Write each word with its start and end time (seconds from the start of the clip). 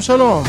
שלום 0.00 0.18
שלום, 0.18 0.44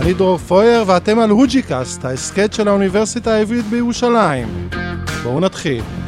אני 0.00 0.14
דרור 0.14 0.38
פויר 0.38 0.84
ואתם 0.86 1.18
על 1.18 1.30
הוג'יקאסט, 1.30 2.04
ההסכת 2.04 2.52
של 2.52 2.68
האוניברסיטה 2.68 3.34
העברית 3.34 3.64
בירושלים. 3.64 4.68
בואו 5.22 5.40
נתחיל. 5.40 5.99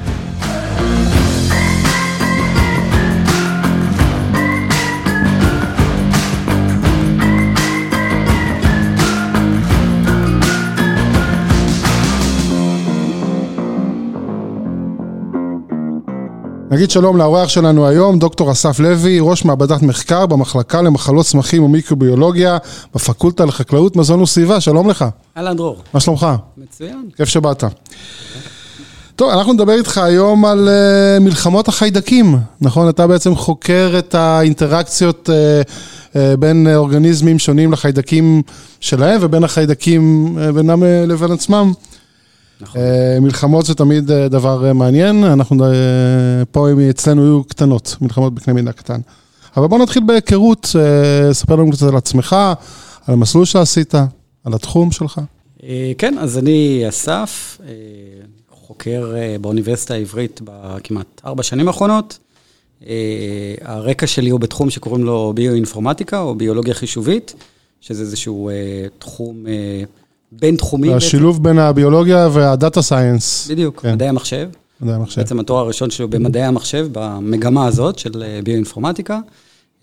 נגיד 16.72 16.90
שלום 16.90 17.17
לאורח 17.17 17.49
שלנו 17.49 17.86
היום, 17.86 18.18
דוקטור 18.18 18.53
אסף 18.53 18.80
לוי, 18.80 19.18
ראש 19.21 19.44
מעבדת 19.44 19.82
מחקר 19.82 20.26
במחלקה 20.26 20.82
למחלות 20.82 21.26
צמחים 21.26 21.63
ומיקרוביולוגיה 21.63 22.58
בפקולטה 22.94 23.44
לחקלאות, 23.44 23.96
מזון 23.96 24.21
וסביבה, 24.21 24.61
שלום 24.61 24.90
לך. 24.90 25.04
אהלן 25.36 25.57
דרור. 25.57 25.77
מה 25.94 26.00
שלומך? 26.00 26.27
מצוין. 26.57 27.08
כיף 27.16 27.29
שבאת. 27.29 27.64
טוב, 29.16 29.30
אנחנו 29.30 29.53
נדבר 29.53 29.72
איתך 29.72 29.99
היום 29.99 30.44
על 30.44 30.68
uh, 30.68 31.22
מלחמות 31.22 31.68
החיידקים, 31.68 32.36
נכון? 32.61 32.89
אתה 32.89 33.06
בעצם 33.06 33.34
חוקר 33.34 33.94
את 33.98 34.14
האינטראקציות 34.14 35.28
uh, 35.28 36.12
uh, 36.12 36.16
בין 36.39 36.66
אורגניזמים 36.75 37.39
שונים 37.39 37.72
לחיידקים 37.72 38.42
שלהם 38.80 39.19
ובין 39.22 39.44
החיידקים 39.44 40.34
uh, 40.36 40.52
בינם 40.52 40.83
uh, 40.83 40.86
לבין 41.06 41.33
עצמם. 41.33 41.72
נכון. 42.62 42.80
מלחמות 43.20 43.66
זה 43.66 43.74
תמיד 43.74 44.10
דבר 44.10 44.72
מעניין, 44.72 45.24
אנחנו 45.24 45.64
פה 46.50 46.68
אצלנו 46.91 47.22
יהיו 47.24 47.44
קטנות, 47.44 47.96
מלחמות 48.00 48.34
בקנה 48.34 48.55
מידה 48.55 48.72
קטן. 48.72 49.00
אבל 49.56 49.66
בוא 49.66 49.78
נתחיל 49.78 50.02
בהיכרות, 50.06 50.77
ספר 51.33 51.56
לנו 51.56 51.72
קצת 51.72 51.88
על 51.88 51.96
עצמך, 51.96 52.36
על 53.06 53.14
המסלול 53.14 53.44
שעשית, 53.44 53.94
על 54.44 54.55
התחום 54.55 54.90
שלך. 54.90 55.20
כן, 55.98 56.18
אז 56.18 56.38
אני 56.38 56.84
אסף, 56.88 57.58
חוקר 58.50 59.14
באוניברסיטה 59.40 59.94
העברית 59.94 60.40
בכמעט 60.44 61.20
ארבע 61.24 61.42
שנים 61.42 61.68
האחרונות. 61.68 62.18
הרקע 63.60 64.06
שלי 64.06 64.30
הוא 64.30 64.40
בתחום 64.40 64.70
שקוראים 64.70 65.05
לו 65.05 65.33
ביואינפורמטיקה 65.34 66.20
או 66.20 66.34
ביולוגיה 66.34 66.74
חישובית, 66.74 67.34
שזה 67.80 68.02
איזשהו 68.02 68.50
תחום... 68.98 69.44
בינתחומי. 70.41 70.94
השילוב 70.94 71.42
בין 71.44 71.58
הביולוגיה 71.58 72.28
והדאטה 72.33 72.83
סיינס. 72.83 73.48
בדיוק, 73.50 73.80
כן. 73.80 73.92
מדעי 73.92 74.08
המחשב. 74.08 74.48
מדעי 74.80 74.94
המחשב. 74.94 75.20
בעצם 75.20 75.41
התואר 75.41 75.58
הראשון 75.58 75.91
שלו 75.91 76.08
במדעי 76.08 76.42
המחשב, 76.42 76.89
במגמה 76.92 77.66
הזאת 77.66 77.98
של 77.98 78.22
אה, 78.22 78.41
ביואינפורמטיקה. 78.44 79.19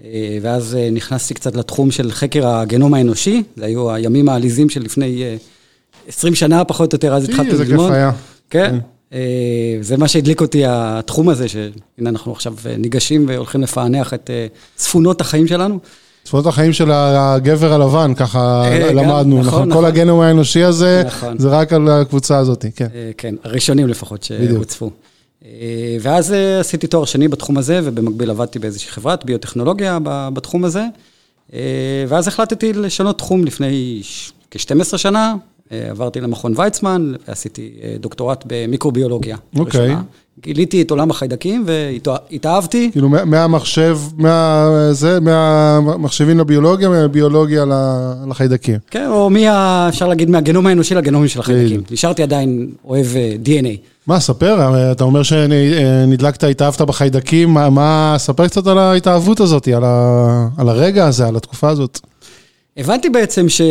אה, 0.03 0.37
ואז 0.41 0.75
אה, 0.75 0.89
נכנסתי 0.91 1.33
קצת 1.33 1.55
לתחום 1.55 1.91
של 1.91 2.11
חקר 2.11 2.47
הגנום 2.47 2.93
האנושי, 2.93 3.43
זה 3.55 3.65
היו 3.65 3.91
הימים 3.91 4.29
העליזים 4.29 4.69
של 4.69 4.81
לפני 4.81 5.23
20 6.07 6.35
שנה, 6.35 6.65
פחות 6.65 6.93
או 6.93 6.95
יותר, 6.95 7.13
אז 7.13 7.23
התחלתי 7.23 7.49
ללמוד. 7.49 7.61
איזה 7.61 7.65
כיף 7.65 7.91
היה. 7.91 8.11
כן. 8.49 8.77
זה 9.81 9.97
מה 9.97 10.07
שהדליק 10.07 10.41
אותי, 10.41 10.63
התחום 10.65 11.29
הזה, 11.29 11.47
שהנה 11.47 12.09
אנחנו 12.09 12.31
עכשיו 12.31 12.53
ניגשים 12.77 13.25
והולכים 13.27 13.61
לפענח 13.61 14.13
את 14.13 14.29
צפונות 14.75 15.21
החיים 15.21 15.47
שלנו. 15.47 15.79
צפונות 16.29 16.45
החיים 16.45 16.73
של 16.73 16.91
הגבר 16.91 17.73
הלבן, 17.73 18.13
ככה 18.13 18.63
אה, 18.65 18.93
למדנו, 18.93 19.39
נכון? 19.39 19.47
נכון? 19.47 19.63
כל 19.63 19.69
נכון. 19.69 19.85
הגנום 19.85 20.19
האנושי 20.19 20.63
הזה, 20.63 21.03
נכון. 21.05 21.39
זה 21.39 21.49
רק 21.49 21.73
על 21.73 21.87
הקבוצה 21.87 22.37
הזאת, 22.37 22.65
כן. 22.75 22.87
אה, 22.95 23.11
כן, 23.17 23.35
הראשונים 23.43 23.87
לפחות 23.87 24.23
שהוצפו. 24.23 24.91
אה, 25.45 25.97
ואז 26.01 26.33
עשיתי 26.59 26.87
תואר 26.87 27.05
שני 27.05 27.27
בתחום 27.27 27.57
הזה, 27.57 27.79
ובמקביל 27.83 28.29
עבדתי 28.29 28.59
באיזושהי 28.59 28.91
חברת 28.91 29.25
ביוטכנולוגיה 29.25 29.97
בתחום 30.33 30.65
הזה. 30.65 30.83
ואז 32.07 32.27
החלטתי 32.27 32.73
לשנות 32.73 33.17
תחום 33.17 33.45
לפני 33.45 34.01
כ-12 34.51 34.97
שנה, 34.97 35.35
עברתי 35.71 36.21
למכון 36.21 36.53
ויצמן, 36.55 37.13
ועשיתי 37.27 37.71
דוקטורט 37.99 38.43
במיקרוביולוגיה. 38.47 39.37
אוקיי. 39.57 39.95
Okay. 39.95 39.99
גיליתי 40.43 40.81
את 40.81 40.91
עולם 40.91 41.11
החיידקים 41.11 41.65
והתאהבתי. 41.67 42.89
כאילו 42.91 43.09
מהמחשב, 43.09 43.97
מה, 44.17 44.69
זה, 44.91 45.19
מהמחשבים 45.19 46.39
לביולוגיה, 46.39 46.89
מהביולוגיה 46.89 47.65
לחיידקים. 48.29 48.75
כן, 48.91 49.07
או 49.07 49.29
מי, 49.29 49.45
אפשר 49.89 50.07
להגיד, 50.07 50.29
מהגנום 50.29 50.67
האנושי 50.67 50.95
לגנומים 50.95 51.27
של 51.27 51.39
החיידקים. 51.39 51.81
נשארתי 51.91 52.23
עדיין 52.23 52.71
אוהב 52.85 53.07
אה, 53.15 53.35
DNA. 53.45 53.77
מה, 54.07 54.19
ספר, 54.19 54.91
אתה 54.91 55.03
אומר 55.03 55.23
שנדלקת, 55.23 56.43
התאהבת 56.43 56.81
בחיידקים, 56.81 57.49
מה, 57.49 57.69
מה, 57.69 58.15
ספר 58.17 58.47
קצת 58.47 58.67
על 58.67 58.77
ההתאהבות 58.77 59.39
הזאת, 59.39 59.67
על, 59.67 59.83
ה, 59.83 60.47
על 60.57 60.69
הרגע 60.69 61.07
הזה, 61.07 61.27
על 61.27 61.35
התקופה 61.35 61.69
הזאת. 61.69 61.99
הבנתי 62.77 63.09
בעצם 63.09 63.49
ש... 63.49 63.61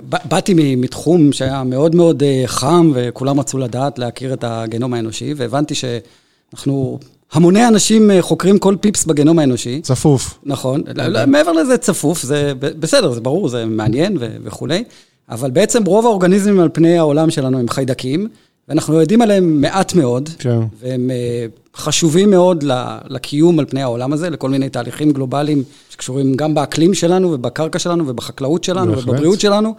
באתי 0.00 0.76
מתחום 0.76 1.32
שהיה 1.32 1.64
מאוד 1.64 1.94
מאוד 1.94 2.22
אה, 2.22 2.42
חם, 2.46 2.92
וכולם 2.94 3.40
רצו 3.40 3.58
לדעת, 3.58 3.98
להכיר 3.98 4.32
את 4.32 4.44
הגנום 4.46 4.94
האנושי, 4.94 5.34
והבנתי 5.36 5.74
שאנחנו, 5.74 6.98
המוני 7.32 7.68
אנשים 7.68 8.10
אה, 8.10 8.22
חוקרים 8.22 8.58
כל 8.58 8.76
פיפס 8.80 9.04
בגנום 9.04 9.38
האנושי. 9.38 9.80
צפוף. 9.80 10.38
נכון, 10.44 10.82
לא, 10.94 11.06
לא, 11.06 11.26
מעבר 11.26 11.52
לזה 11.52 11.78
צפוף, 11.78 12.22
זה 12.22 12.52
בסדר, 12.58 13.12
זה 13.12 13.20
ברור, 13.20 13.48
זה 13.48 13.64
מעניין 13.64 14.16
וכולי, 14.20 14.84
אבל 15.28 15.50
בעצם 15.50 15.84
רוב 15.84 16.06
האורגניזמים 16.06 16.60
על 16.60 16.68
פני 16.72 16.98
העולם 16.98 17.30
שלנו 17.30 17.58
הם 17.58 17.68
חיידקים, 17.68 18.28
ואנחנו 18.68 19.00
יודעים 19.00 19.22
עליהם 19.22 19.60
מעט 19.60 19.94
מאוד, 19.94 20.28
כן. 20.38 20.58
והם 20.82 21.10
אה, 21.10 21.46
חשובים 21.76 22.30
מאוד 22.30 22.64
לקיום 23.08 23.58
על 23.58 23.64
פני 23.64 23.82
העולם 23.82 24.12
הזה, 24.12 24.30
לכל 24.30 24.50
מיני 24.50 24.68
תהליכים 24.68 25.10
גלובליים 25.10 25.62
שקשורים 25.90 26.34
גם 26.34 26.54
באקלים 26.54 26.94
שלנו 26.94 27.32
ובקרקע 27.32 27.78
שלנו 27.78 28.04
ובחקלאות 28.08 28.64
שלנו 28.64 28.92
בהחלט. 28.92 29.08
ובבריאות 29.08 29.40
שלנו. 29.40 29.74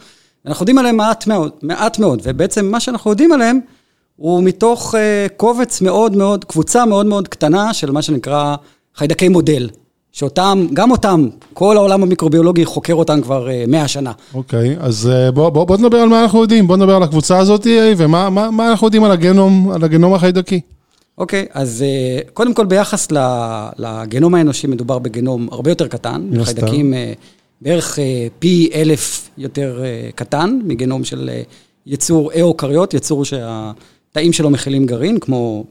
אנחנו 0.45 0.63
יודעים 0.63 0.77
עליהם 0.77 0.97
מעט 0.97 1.27
מאוד, 1.27 1.51
מעט 1.61 1.99
מאוד, 1.99 2.21
ובעצם 2.23 2.65
מה 2.65 2.79
שאנחנו 2.79 3.11
יודעים 3.11 3.31
עליהם 3.31 3.59
הוא 4.15 4.43
מתוך 4.43 4.95
uh, 4.95 4.97
קובץ 5.37 5.81
מאוד 5.81 6.15
מאוד, 6.15 6.45
קבוצה 6.45 6.85
מאוד 6.85 7.05
מאוד 7.05 7.27
קטנה 7.27 7.73
של 7.73 7.91
מה 7.91 8.01
שנקרא 8.01 8.55
חיידקי 8.95 9.29
מודל. 9.29 9.69
שאותם, 10.11 10.67
גם 10.73 10.91
אותם, 10.91 11.27
כל 11.53 11.77
העולם 11.77 12.03
המיקרוביולוגי 12.03 12.65
חוקר 12.65 12.93
אותם 12.93 13.21
כבר 13.21 13.47
uh, 13.47 13.69
100 13.69 13.87
שנה. 13.87 14.11
אוקיי, 14.33 14.75
okay, 14.75 14.83
אז 14.83 15.09
uh, 15.09 15.31
בוא, 15.31 15.49
בוא, 15.49 15.63
בוא 15.63 15.77
נדבר 15.77 15.97
על 15.97 16.09
מה 16.09 16.23
אנחנו 16.23 16.41
יודעים, 16.41 16.67
בוא 16.67 16.77
נדבר 16.77 16.95
על 16.95 17.03
הקבוצה 17.03 17.37
הזאת 17.37 17.67
ומה 17.97 18.29
מה, 18.29 18.51
מה 18.51 18.71
אנחנו 18.71 18.87
יודעים 18.87 19.03
על 19.03 19.11
הגנום, 19.11 19.71
על 19.71 19.83
הגנום 19.83 20.13
החיידקי. 20.13 20.61
אוקיי, 21.17 21.45
okay, 21.49 21.51
אז 21.53 21.83
uh, 21.83 22.31
קודם 22.31 22.53
כל 22.53 22.65
ביחס 22.65 23.07
לגנום 23.77 24.35
האנושי 24.35 24.67
מדובר 24.67 24.99
בגנום 24.99 25.47
הרבה 25.51 25.71
יותר 25.71 25.87
קטן, 25.87 26.29
חיידקים 26.43 26.93
uh, 26.93 26.97
בערך 27.61 27.95
uh, 27.95 28.01
פי 28.39 28.69
אלף 28.73 29.29
יותר 29.37 29.81
uh, 29.81 30.15
קטן 30.15 30.59
מגנום 30.63 31.03
של 31.03 31.29
uh, 31.29 31.47
יצור 31.85 32.31
אאוקריות, 32.39 32.93
יצור 32.93 33.25
שהתאים 33.25 34.33
שלו 34.33 34.49
מכילים 34.49 34.85
גרעין, 34.85 35.19
כמו 35.19 35.65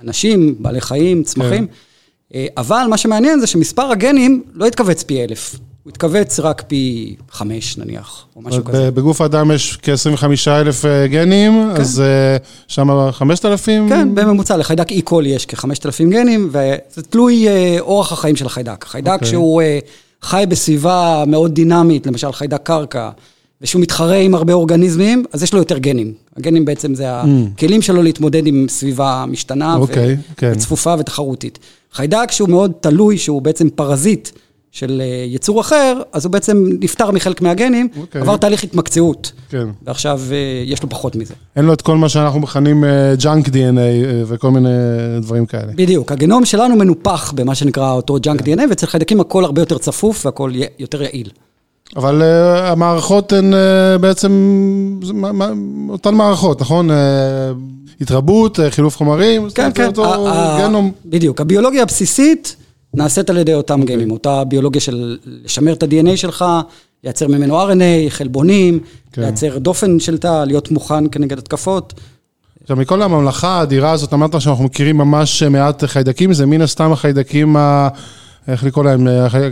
אנשים, 0.00 0.54
בעלי 0.58 0.80
חיים, 0.80 1.22
צמחים. 1.22 1.64
Yeah. 1.64 2.32
כן. 2.32 2.38
Uh, 2.38 2.52
אבל 2.56 2.86
מה 2.90 2.96
שמעניין 2.96 3.40
זה 3.40 3.46
שמספר 3.46 3.90
הגנים 3.90 4.42
לא 4.54 4.66
התכווץ 4.66 5.02
פי 5.02 5.24
אלף. 5.24 5.58
הוא 5.88 5.92
התכווץ 5.92 6.40
רק 6.40 6.62
פי 6.66 7.14
חמש 7.30 7.78
נניח, 7.78 8.24
או 8.36 8.42
משהו 8.42 8.64
כזה. 8.64 8.90
בגוף 8.90 9.20
האדם 9.20 9.50
יש 9.50 9.78
כ-25 9.82 10.24
אלף 10.48 10.84
אה, 10.84 11.06
גנים, 11.06 11.70
כן. 11.74 11.80
אז 11.80 12.00
אה, 12.00 12.36
שם 12.68 13.10
5,000? 13.12 13.88
כן, 13.88 14.14
בממוצע, 14.14 14.56
לחיידק 14.56 14.92
E-קול 14.92 15.26
יש 15.26 15.46
כ-5,000 15.46 16.10
גנים, 16.10 16.48
וזה 16.48 17.02
תלוי 17.10 17.48
אה, 17.48 17.76
אורח 17.80 18.12
החיים 18.12 18.36
של 18.36 18.46
החיידק. 18.46 18.84
חיידק 18.84 19.10
okay. 19.10 19.14
אוקיי. 19.14 19.28
שהוא 19.28 19.62
חי 20.22 20.44
בסביבה 20.48 21.24
מאוד 21.26 21.54
דינמית, 21.54 22.06
למשל 22.06 22.32
חיידק 22.32 22.62
קרקע, 22.62 23.10
ושהוא 23.62 23.82
מתחרה 23.82 24.16
עם 24.16 24.34
הרבה 24.34 24.52
אורגניזמים, 24.52 25.24
אז 25.32 25.42
יש 25.42 25.52
לו 25.52 25.58
יותר 25.58 25.78
גנים. 25.78 26.12
הגנים 26.36 26.64
בעצם 26.64 26.94
זה 26.94 27.22
mm. 27.22 27.26
הכלים 27.54 27.82
שלו 27.82 28.02
להתמודד 28.02 28.46
עם 28.46 28.66
סביבה 28.68 29.24
משתנה 29.28 29.74
okay, 29.74 29.78
אוקיי, 29.78 30.12
ו- 30.12 30.36
כן. 30.36 30.52
וצפופה 30.54 30.94
ותחרותית. 30.98 31.58
חיידק 31.92 32.30
שהוא 32.30 32.48
מאוד 32.48 32.72
תלוי, 32.80 33.18
שהוא 33.18 33.42
בעצם 33.42 33.68
פרזיט. 33.70 34.28
של 34.72 35.02
אה, 35.04 35.24
יצור 35.26 35.60
אחר, 35.60 36.00
אז 36.12 36.24
הוא 36.24 36.32
בעצם 36.32 36.64
נפטר 36.80 37.10
מחלק 37.10 37.42
מהגנים, 37.42 37.88
okay. 37.94 38.00
אוקיי. 38.00 38.20
עבר 38.20 38.36
תהליך 38.36 38.64
התמקצעות. 38.64 39.32
כן. 39.50 39.68
ועכשיו 39.82 40.20
אה, 40.32 40.36
יש 40.66 40.82
לו 40.82 40.88
פחות 40.88 41.16
מזה. 41.16 41.34
אין 41.56 41.64
לו 41.64 41.72
את 41.72 41.82
כל 41.82 41.96
מה 41.96 42.08
שאנחנו 42.08 42.40
מכנים 42.40 42.84
junk 43.18 43.46
uh, 43.46 43.50
DNA 43.50 43.80
וכל 44.26 44.50
מיני 44.50 44.68
דברים 45.20 45.46
כאלה. 45.46 45.72
בדיוק, 45.74 46.12
הגנום 46.12 46.44
שלנו 46.44 46.76
מנופח 46.76 47.32
במה 47.32 47.54
שנקרא 47.54 47.92
אותו 47.92 48.16
junk 48.20 48.42
כן. 48.42 48.58
DNA, 48.58 48.62
ואצל 48.70 48.86
חיידקים 48.86 49.20
הכל 49.20 49.44
הרבה 49.44 49.62
יותר 49.62 49.78
צפוף 49.78 50.26
והכל 50.26 50.52
יותר 50.78 51.02
יעיל. 51.02 51.30
אבל 51.96 52.22
uh, 52.22 52.60
המערכות 52.60 53.32
הן 53.32 53.52
uh, 53.52 53.98
בעצם 54.00 55.00
אותן 55.88 56.14
מערכות, 56.14 56.60
נכון? 56.60 56.90
Uh, 56.90 56.92
התרבות, 58.00 58.58
uh, 58.58 58.62
חילוף 58.70 58.96
חומרים, 58.96 59.48
כן, 59.54 59.70
כן. 59.74 59.86
אותו 59.86 60.28
גנום. 60.58 60.92
בדיוק, 61.06 61.40
הביולוגיה 61.40 61.82
הבסיסית... 61.82 62.56
נעשית 62.94 63.30
על 63.30 63.36
ידי 63.36 63.54
אותם 63.54 63.78
okay. 63.78 63.82
אוקיי. 63.82 63.96
גנים, 63.96 64.10
אותה 64.10 64.44
ביולוגיה 64.44 64.80
של 64.80 65.18
לשמר 65.26 65.72
את 65.72 65.82
ה-DNA 65.82 66.16
שלך, 66.16 66.44
לייצר 67.04 67.28
ממנו 67.28 67.62
RNA, 67.62 68.10
חלבונים, 68.10 68.80
okay. 68.82 69.14
כן. 69.14 69.22
לייצר 69.22 69.58
דופן 69.58 70.00
של 70.00 70.18
תא, 70.18 70.44
להיות 70.44 70.70
מוכן 70.70 71.04
כנגד 71.12 71.38
התקפות. 71.38 71.94
עכשיו, 72.62 72.76
מכל 72.76 73.02
הממלכה 73.02 73.48
האדירה 73.48 73.90
הזאת, 73.90 74.14
אמרת 74.14 74.40
שאנחנו 74.40 74.64
מכירים 74.64 74.96
ממש 74.96 75.42
מעט 75.42 75.84
חיידקים, 75.84 76.32
זה 76.32 76.46
מן 76.46 76.60
הסתם 76.60 76.92
החיידקים 76.92 77.56
איך 78.48 78.64
לקרוא 78.64 78.84
להם, 78.84 79.08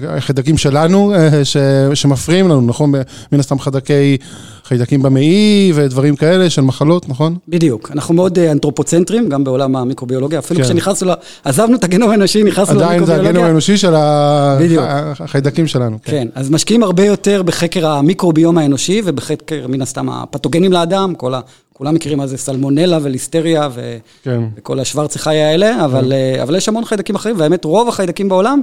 החיידקים 0.09 0.59
שלנו, 0.59 1.13
ש, 1.45 1.57
שמפריעים 1.95 2.49
לנו, 2.49 2.61
נכון? 2.61 2.93
מן 3.33 3.41
הסתם 3.41 3.59
חיידקי, 3.59 4.17
חיידקים 4.65 5.03
במעי 5.03 5.73
ודברים 5.75 6.17
כאלה 6.17 6.51
של 6.51 6.63
מחלות, 6.63 7.09
נכון? 7.09 7.37
בדיוק. 7.49 7.91
אנחנו 7.93 8.15
מאוד 8.15 8.39
אנתרופוצנטרים, 8.39 9.29
גם 9.29 9.45
בעולם 9.45 9.77
המיקרוביולוגיה. 9.77 10.39
אפילו 10.39 10.61
כן. 10.61 10.67
כשנכנסנו, 10.67 11.13
עזבנו 11.45 11.77
את 11.77 11.85
הגנום 11.85 12.11
האנושי, 12.11 12.43
נכנסנו 12.43 12.81
למיקרוביולוגיה. 12.81 13.15
עדיין 13.15 13.23
זה 13.23 13.29
הגנום 13.29 13.45
האנושי 13.45 13.77
של 13.77 13.95
החיידקים 13.97 15.67
שלנו. 15.67 15.99
כן. 16.03 16.13
כן, 16.13 16.29
אז 16.35 16.51
משקיעים 16.51 16.83
הרבה 16.83 17.05
יותר 17.05 17.43
בחקר 17.43 17.87
המיקרוביום 17.87 18.59
האנושי 18.59 19.03
ובחקר, 19.05 19.67
מן 19.69 19.83
הסתם, 19.83 20.09
הפתוגנים 20.09 20.73
לאדם, 20.73 21.15
כל 21.15 21.35
ה... 21.35 21.41
כולם 21.73 21.95
מכירים 21.95 22.19
מה 22.19 22.27
זה 22.27 22.37
סלמונלה 22.37 22.99
וליסטריה 23.03 23.69
ו... 23.75 23.97
כן. 24.23 24.41
וכל 24.57 24.81
השוורצי 24.81 25.19
חי 25.19 25.37
האלה, 25.37 25.85
אבל, 25.85 26.05
כן. 26.05 26.13
אה, 26.13 26.43
אבל 26.43 26.57
יש 26.57 26.69
המון 26.69 26.85
חיידקים 26.85 27.15
אחרים, 27.15 27.35
והאמת 27.39 27.65
רוב 27.65 27.89
החיידקים 27.89 28.29
בעולם, 28.29 28.61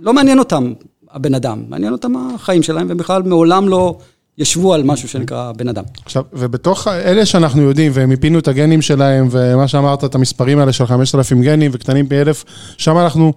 לא 0.00 0.14
מעניין 0.14 0.38
אותם 0.38 0.72
הבן 1.12 1.34
אדם, 1.34 1.62
מעניין 1.68 1.92
אותם 1.92 2.12
החיים 2.16 2.62
שלהם, 2.62 2.88
והם 2.88 2.96
בכלל 2.96 3.22
מעולם 3.22 3.68
לא 3.68 3.96
ישבו 4.38 4.74
על 4.74 4.82
משהו 4.82 5.08
שנקרא 5.08 5.52
בן 5.52 5.68
אדם. 5.68 5.84
עכשיו, 6.04 6.22
ובתוך 6.32 6.88
אלה 6.88 7.26
שאנחנו 7.26 7.62
יודעים, 7.62 7.92
ומיפינו 7.94 8.38
את 8.38 8.48
הגנים 8.48 8.82
שלהם, 8.82 9.28
ומה 9.30 9.68
שאמרת, 9.68 10.04
את 10.04 10.14
המספרים 10.14 10.58
האלה 10.58 10.72
של 10.72 10.86
5,000 10.86 11.42
גנים 11.42 11.70
וקטנים 11.74 12.06
פי 12.06 12.20
אלף, 12.20 12.44
שם 12.78 12.98
אנחנו 12.98 13.32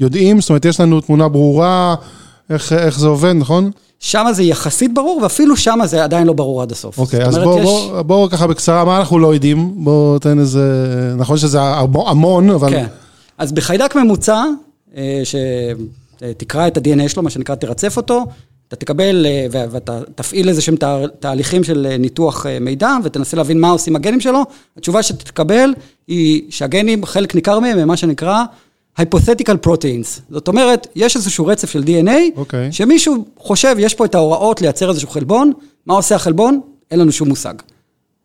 יודעים, 0.00 0.40
זאת 0.40 0.50
אומרת, 0.50 0.64
יש 0.64 0.80
לנו 0.80 1.00
תמונה 1.00 1.28
ברורה, 1.28 1.94
איך, 2.50 2.72
איך 2.72 2.98
זה 2.98 3.08
עובד, 3.08 3.32
נכון? 3.32 3.70
שם 4.00 4.26
זה 4.32 4.42
יחסית 4.42 4.94
ברור, 4.94 5.20
ואפילו 5.22 5.56
שם 5.56 5.78
זה 5.84 6.04
עדיין 6.04 6.26
לא 6.26 6.32
ברור 6.32 6.62
עד 6.62 6.72
הסוף. 6.72 6.98
אוקיי, 6.98 7.24
אז 7.24 7.38
בואו 7.38 7.58
יש... 7.58 7.64
בוא, 7.64 8.02
בוא 8.02 8.28
ככה 8.28 8.46
בקצרה, 8.46 8.84
מה 8.84 8.98
אנחנו 8.98 9.18
לא 9.18 9.34
יודעים? 9.34 9.84
בואו 9.84 10.18
תן 10.18 10.38
איזה... 10.38 10.62
נכון 11.16 11.36
שזה 11.36 11.58
המון, 12.06 12.50
אבל... 12.50 12.70
כן. 12.70 12.86
אז 13.38 13.52
בחיידק 13.52 13.96
ממוצע, 13.96 14.44
שתקרא 15.24 16.66
את 16.66 16.76
ה-DNA 16.76 17.08
שלו, 17.08 17.22
מה 17.22 17.30
שנקרא, 17.30 17.54
תרצף 17.54 17.96
אותו, 17.96 18.26
אתה 18.68 18.76
תקבל 18.76 19.26
אה, 19.26 19.46
ואתה 19.70 20.00
תפעיל 20.14 20.48
איזה 20.48 20.62
שהם 20.62 20.76
תהליכים 21.20 21.64
של 21.64 21.86
אה, 21.90 21.96
ניתוח 21.96 22.46
מידע 22.60 22.96
ותנסה 23.04 23.36
להבין 23.36 23.60
מה 23.60 23.70
עושים 23.70 23.96
הגנים 23.96 24.20
שלו, 24.20 24.42
התשובה 24.76 25.02
שתקבל 25.02 25.74
היא 26.08 26.42
שהגנים, 26.50 27.06
חלק 27.06 27.34
ניכר 27.34 27.58
מהם 27.58 27.78
הם 27.78 27.88
מה 27.88 27.96
שנקרא 27.96 28.44
hypothetical 29.00 29.66
proteins. 29.66 30.20
זאת 30.30 30.48
אומרת, 30.48 30.86
יש 30.96 31.16
איזשהו 31.16 31.46
רצף 31.46 31.70
של 31.70 31.82
DNA, 31.82 32.08
okay. 32.08 32.38
אוקיי. 32.38 32.72
שמישהו 32.72 33.24
חושב, 33.38 33.76
יש 33.78 33.94
פה 33.94 34.04
את 34.04 34.14
ההוראות 34.14 34.60
לייצר 34.60 34.90
איזשהו 34.90 35.08
חלבון, 35.08 35.52
מה 35.86 35.94
עושה 35.94 36.14
החלבון? 36.14 36.60
אין 36.90 37.00
לנו 37.00 37.12
שום 37.12 37.28
מושג. 37.28 37.54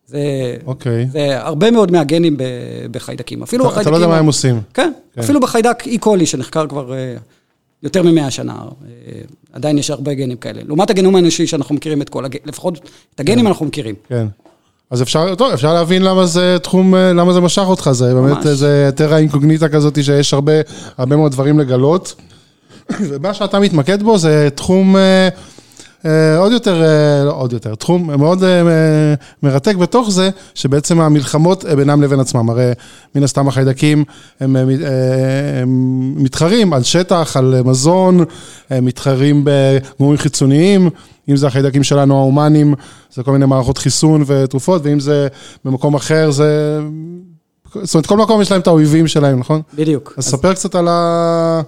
זה, 0.06 0.18
okay. 0.60 0.66
אוקיי. 0.66 1.06
זה 1.12 1.40
הרבה 1.40 1.70
מאוד 1.70 1.92
מהגנים 1.92 2.36
בחיידקים. 2.90 3.42
אפילו 3.42 3.64
אתה, 3.64 3.70
בחיידקים... 3.70 3.94
אתה 3.94 3.98
לא 3.98 4.04
יודע 4.04 4.14
מה 4.14 4.18
הם 4.18 4.26
עושים. 4.26 4.60
כן, 4.74 4.92
כן. 5.14 5.20
אפילו 5.20 5.40
בחיידק 5.40 5.86
אי 5.86 5.98
קולי 5.98 6.26
שנחקר 6.26 6.66
כבר 6.66 6.92
uh, 6.92 7.20
יותר 7.82 8.02
ממאה 8.02 8.30
שנה, 8.30 8.54
uh, 8.62 8.86
עדיין 9.52 9.78
יש 9.78 9.90
הרבה 9.90 10.14
גנים 10.14 10.36
כאלה. 10.36 10.62
לעומת 10.66 10.90
הגנום 10.90 11.16
האנושי 11.16 11.46
שאנחנו 11.46 11.74
מכירים 11.74 12.02
את 12.02 12.08
כל, 12.08 12.24
הגנים, 12.24 12.42
לפחות 12.46 12.80
את 13.14 13.20
הגנים 13.20 13.40
כן. 13.40 13.46
אנחנו 13.46 13.66
מכירים. 13.66 13.94
כן. 14.08 14.26
אז 14.90 15.02
אפשר, 15.02 15.34
טוב, 15.34 15.52
אפשר 15.52 15.74
להבין 15.74 16.02
למה 16.02 16.26
זה 16.26 16.56
תחום, 16.62 16.94
אה, 16.94 17.12
למה 17.12 17.32
זה 17.32 17.40
משך 17.40 17.64
אותך, 17.66 17.90
זה 17.92 18.14
ממש. 18.14 18.32
באמת 18.32 18.46
איזה 18.46 18.90
טרה 18.94 19.18
אינקוגניטה 19.18 19.68
כזאת 19.68 20.04
שיש 20.04 20.34
הרבה, 20.34 20.52
הרבה 20.96 21.16
מאוד 21.16 21.32
דברים 21.32 21.58
לגלות. 21.58 22.14
ומה 23.08 23.34
שאתה 23.34 23.60
מתמקד 23.60 24.02
בו 24.02 24.18
זה 24.18 24.48
תחום 24.54 24.96
אה, 24.96 25.02
אה, 25.02 25.28
עוד 26.38 26.52
יותר, 26.52 26.82
אה, 26.82 27.24
לא 27.24 27.32
עוד 27.36 27.52
יותר, 27.52 27.74
תחום 27.74 28.10
מאוד 28.20 28.44
אה, 28.44 28.62
מרתק 29.42 29.76
בתוך 29.76 30.10
זה, 30.10 30.30
שבעצם 30.54 31.00
המלחמות 31.00 31.64
אה, 31.64 31.76
בינם 31.76 32.02
לבין 32.02 32.20
עצמם, 32.20 32.50
הרי 32.50 32.72
מן 33.14 33.22
הסתם 33.22 33.48
החיידקים 33.48 34.04
הם, 34.40 34.56
הם, 34.56 34.70
אה, 34.70 34.76
הם 35.62 36.14
מתחרים 36.16 36.72
על 36.72 36.82
שטח, 36.82 37.36
על 37.36 37.62
מזון, 37.64 38.24
הם 38.70 38.84
מתחרים 38.84 39.44
בגורמים 39.44 40.18
חיצוניים. 40.18 40.90
אם 41.28 41.36
זה 41.36 41.46
החיידקים 41.46 41.82
שלנו 41.82 42.16
ההומנים, 42.16 42.74
זה 43.12 43.22
כל 43.22 43.32
מיני 43.32 43.46
מערכות 43.46 43.78
חיסון 43.78 44.24
ותרופות, 44.26 44.82
ואם 44.84 45.00
זה 45.00 45.28
במקום 45.64 45.94
אחר, 45.94 46.30
זה... 46.30 46.80
זאת 47.82 47.94
אומרת, 47.94 48.06
כל 48.06 48.16
מקום 48.16 48.42
יש 48.42 48.50
להם 48.50 48.60
את 48.60 48.66
האויבים 48.66 49.06
שלהם, 49.06 49.40
נכון? 49.40 49.62
בדיוק. 49.74 50.14
אז 50.16 50.24
ספר 50.24 50.54
קצת 50.54 50.74
על, 50.74 50.88
ה... 50.88 51.62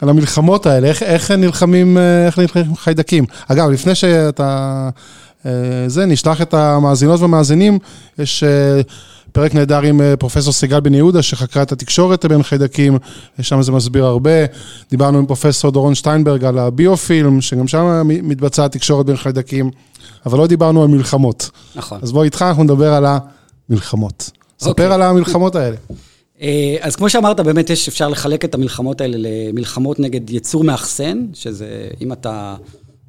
על 0.00 0.08
המלחמות 0.08 0.66
האלה, 0.66 0.88
איך, 0.88 1.02
איך 1.02 1.30
נלחמים, 1.30 1.98
איך 2.26 2.38
נלחמים 2.38 2.76
חיידקים. 2.76 3.24
אגב, 3.48 3.70
לפני 3.70 3.94
שאתה... 3.94 4.88
אה, 5.46 5.52
זה, 5.86 6.06
נשלח 6.06 6.42
את 6.42 6.54
המאזינות 6.54 7.20
והמאזינים, 7.20 7.78
יש 8.18 8.42
אה, 8.42 8.80
פרק 9.32 9.54
נהדר 9.54 9.82
עם 9.82 10.00
אה, 10.00 10.16
פרופסור 10.16 10.52
סיגל 10.52 10.80
בן 10.80 10.94
יהודה, 10.94 11.22
שחקרה 11.22 11.62
את 11.62 11.72
התקשורת 11.72 12.24
בין 12.26 12.42
חיידקים, 12.42 12.98
שם 13.40 13.62
זה 13.62 13.72
מסביר 13.72 14.04
הרבה. 14.04 14.30
דיברנו 14.90 15.18
עם 15.18 15.26
פרופסור 15.26 15.70
דורון 15.70 15.94
שטיינברג 15.94 16.44
על 16.44 16.58
הביופילם, 16.58 17.40
שגם 17.40 17.68
שם 17.68 18.02
מתבצעת 18.04 18.72
תקשורת 18.72 19.06
בין 19.06 19.16
חיידקים, 19.16 19.70
אבל 20.26 20.38
לא 20.38 20.46
דיברנו 20.46 20.82
על 20.82 20.88
מלחמות. 20.88 21.50
נכון. 21.76 21.98
אז 22.02 22.12
בוא 22.12 22.24
איתך, 22.24 22.42
אנחנו 22.42 22.64
נדבר 22.64 22.92
על 22.92 23.06
המלחמות. 23.68 24.30
ספר 24.60 24.70
אוקיי. 24.70 24.86
על 24.86 25.02
המלחמות 25.02 25.56
האלה. 25.56 25.76
אה, 26.42 26.76
אז 26.80 26.96
כמו 26.96 27.08
שאמרת, 27.08 27.40
באמת 27.40 27.70
יש, 27.70 27.88
אפשר 27.88 28.08
לחלק 28.08 28.44
את 28.44 28.54
המלחמות 28.54 29.00
האלה 29.00 29.16
למלחמות 29.20 30.00
נגד 30.00 30.30
יצור 30.30 30.64
מאחסן, 30.64 31.26
שזה 31.34 31.88
אם 32.00 32.12
אתה 32.12 32.56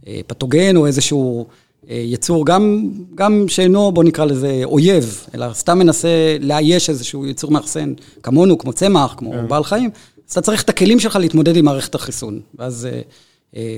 אה, 0.08 0.20
פתוגן 0.28 0.76
או 0.76 0.88
איזשהו... 0.88 1.46
אה, 1.90 2.04
יצור 2.06 2.46
גם, 2.46 2.90
גם 3.16 3.46
שאינו, 3.48 3.92
בוא 3.92 4.04
נקרא 4.04 4.26
לזה 4.26 4.62
אויב, 4.64 5.26
אלא 5.36 5.54
סתם 5.54 5.80
מנסה 5.80 6.38
לאייש 6.40 6.90
איזשהו 6.90 7.26
יצור 7.26 7.52
מאחסן, 7.52 7.94
כמונו, 8.24 8.58
כמו 8.58 8.74
צמח, 8.74 9.16
כמו 9.18 9.32
כן. 9.32 9.48
בעל 9.48 9.64
חיים, 9.64 9.90
אז 10.28 10.32
אתה 10.32 10.42
צריך 10.42 10.64
את 10.64 10.70
הכלים 10.70 11.00
שלך 11.00 11.16
להתמודד 11.16 11.58
עם 11.58 11.66
מערכת 11.66 11.96
החיסון. 11.96 12.40
ואז 12.60 12.88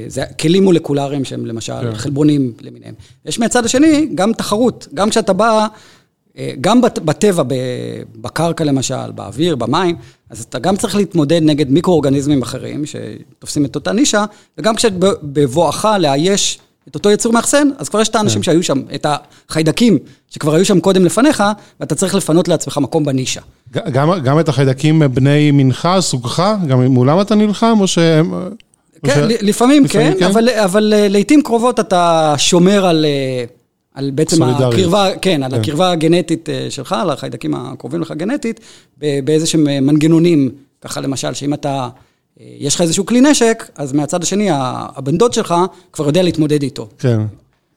זה 0.08 0.24
כלים 0.40 0.64
מולקולריים 0.64 1.26
שהם 1.26 1.46
למשל 1.46 1.74
כן. 1.82 1.96
חלבונים 1.96 2.54
למיניהם. 2.62 2.94
יש 3.26 3.40
מהצד 3.40 3.66
השני 3.66 4.10
גם 4.16 4.34
תחרות, 4.34 4.88
גם 4.94 5.10
כשאתה 5.10 5.34
בא, 5.34 5.68
גם 6.62 6.82
בטבע, 6.82 7.44
בקרקע 8.16 8.64
למשל, 8.64 9.12
באוויר, 9.16 9.56
במים, 9.56 9.96
אז 10.30 10.46
אתה 10.50 10.60
גם 10.60 10.78
צריך 10.78 10.96
להתמודד 10.96 11.42
נגד 11.44 11.72
מיקרואורגניזמים 11.72 12.42
אחרים 12.42 12.84
שתופסים 12.86 13.66
את 13.66 13.76
אותה 13.76 13.92
נישה, 13.92 14.26
וגם 14.58 14.76
כשבבואך 14.76 15.88
לאייש 16.00 16.60
את 16.88 16.96
אותו 16.96 17.12
יצור 17.12 17.34
מאחסן, 17.34 17.68
אז 17.78 17.90
כבר 17.90 18.02
יש 18.02 18.10
את 18.10 18.16
האנשים 18.16 18.40
כן. 18.40 18.44
שהיו 18.44 18.64
שם, 18.64 18.82
את 18.96 19.06
החיידקים 19.50 19.98
שכבר 20.30 20.56
היו 20.56 20.66
שם 20.66 20.80
קודם 20.80 21.06
לפניך, 21.06 21.44
ואתה 21.80 21.96
צריך 21.96 22.16
לפנות 22.16 22.48
לעצמך 22.48 22.78
מקום 22.78 23.06
בנישה. 23.06 23.42
גם, 23.72 24.10
גם 24.24 24.40
את 24.40 24.50
החיידקים 24.50 25.02
בני 25.14 25.52
מנך, 25.52 25.90
סוגך, 26.00 26.56
גם 26.68 26.82
מולם 26.82 27.22
אתה 27.22 27.36
נלחם, 27.36 27.78
או 27.80 27.88
שהם... 27.88 28.34
כן, 29.06 29.30
ש... 29.30 29.34
לפעמים 29.42 29.88
כן, 29.88 30.14
כן, 30.20 30.26
אבל, 30.26 30.50
אבל 30.50 30.94
אה, 30.94 31.08
לעיתים 31.08 31.42
קרובות 31.42 31.80
אתה 31.80 32.34
שומר 32.38 32.86
על, 32.86 33.06
אה, 33.06 33.44
על 33.94 34.12
בעצם 34.12 34.44
הקרבה, 34.44 35.10
כן, 35.22 35.44
על 35.44 35.52
כן. 35.52 35.60
הקרבה 35.62 35.92
הגנטית 35.92 36.50
אה, 36.50 36.68
שלך, 36.70 36.94
על 36.94 37.10
החיידקים 37.10 37.56
הקרובים 37.56 38.02
לך 38.02 38.12
גנטית, 38.12 38.60
באיזה 38.98 39.48
שהם 39.48 39.64
מנגנונים, 39.64 40.50
ככה 40.82 41.02
למשל, 41.02 41.34
שאם 41.34 41.54
אתה... 41.54 41.90
יש 42.40 42.76
לך 42.76 42.82
איזשהו 42.82 43.06
כלי 43.06 43.22
נשק, 43.22 43.70
אז 43.76 43.94
מהצד 43.94 44.24
השני, 44.24 44.48
הבן 44.52 45.18
דוד 45.18 45.34
שלך 45.34 45.56
כבר 45.94 46.06
יודע 46.06 46.24
להתמודד 46.24 46.64
איתו. 46.64 46.88
כן. 47.00 47.22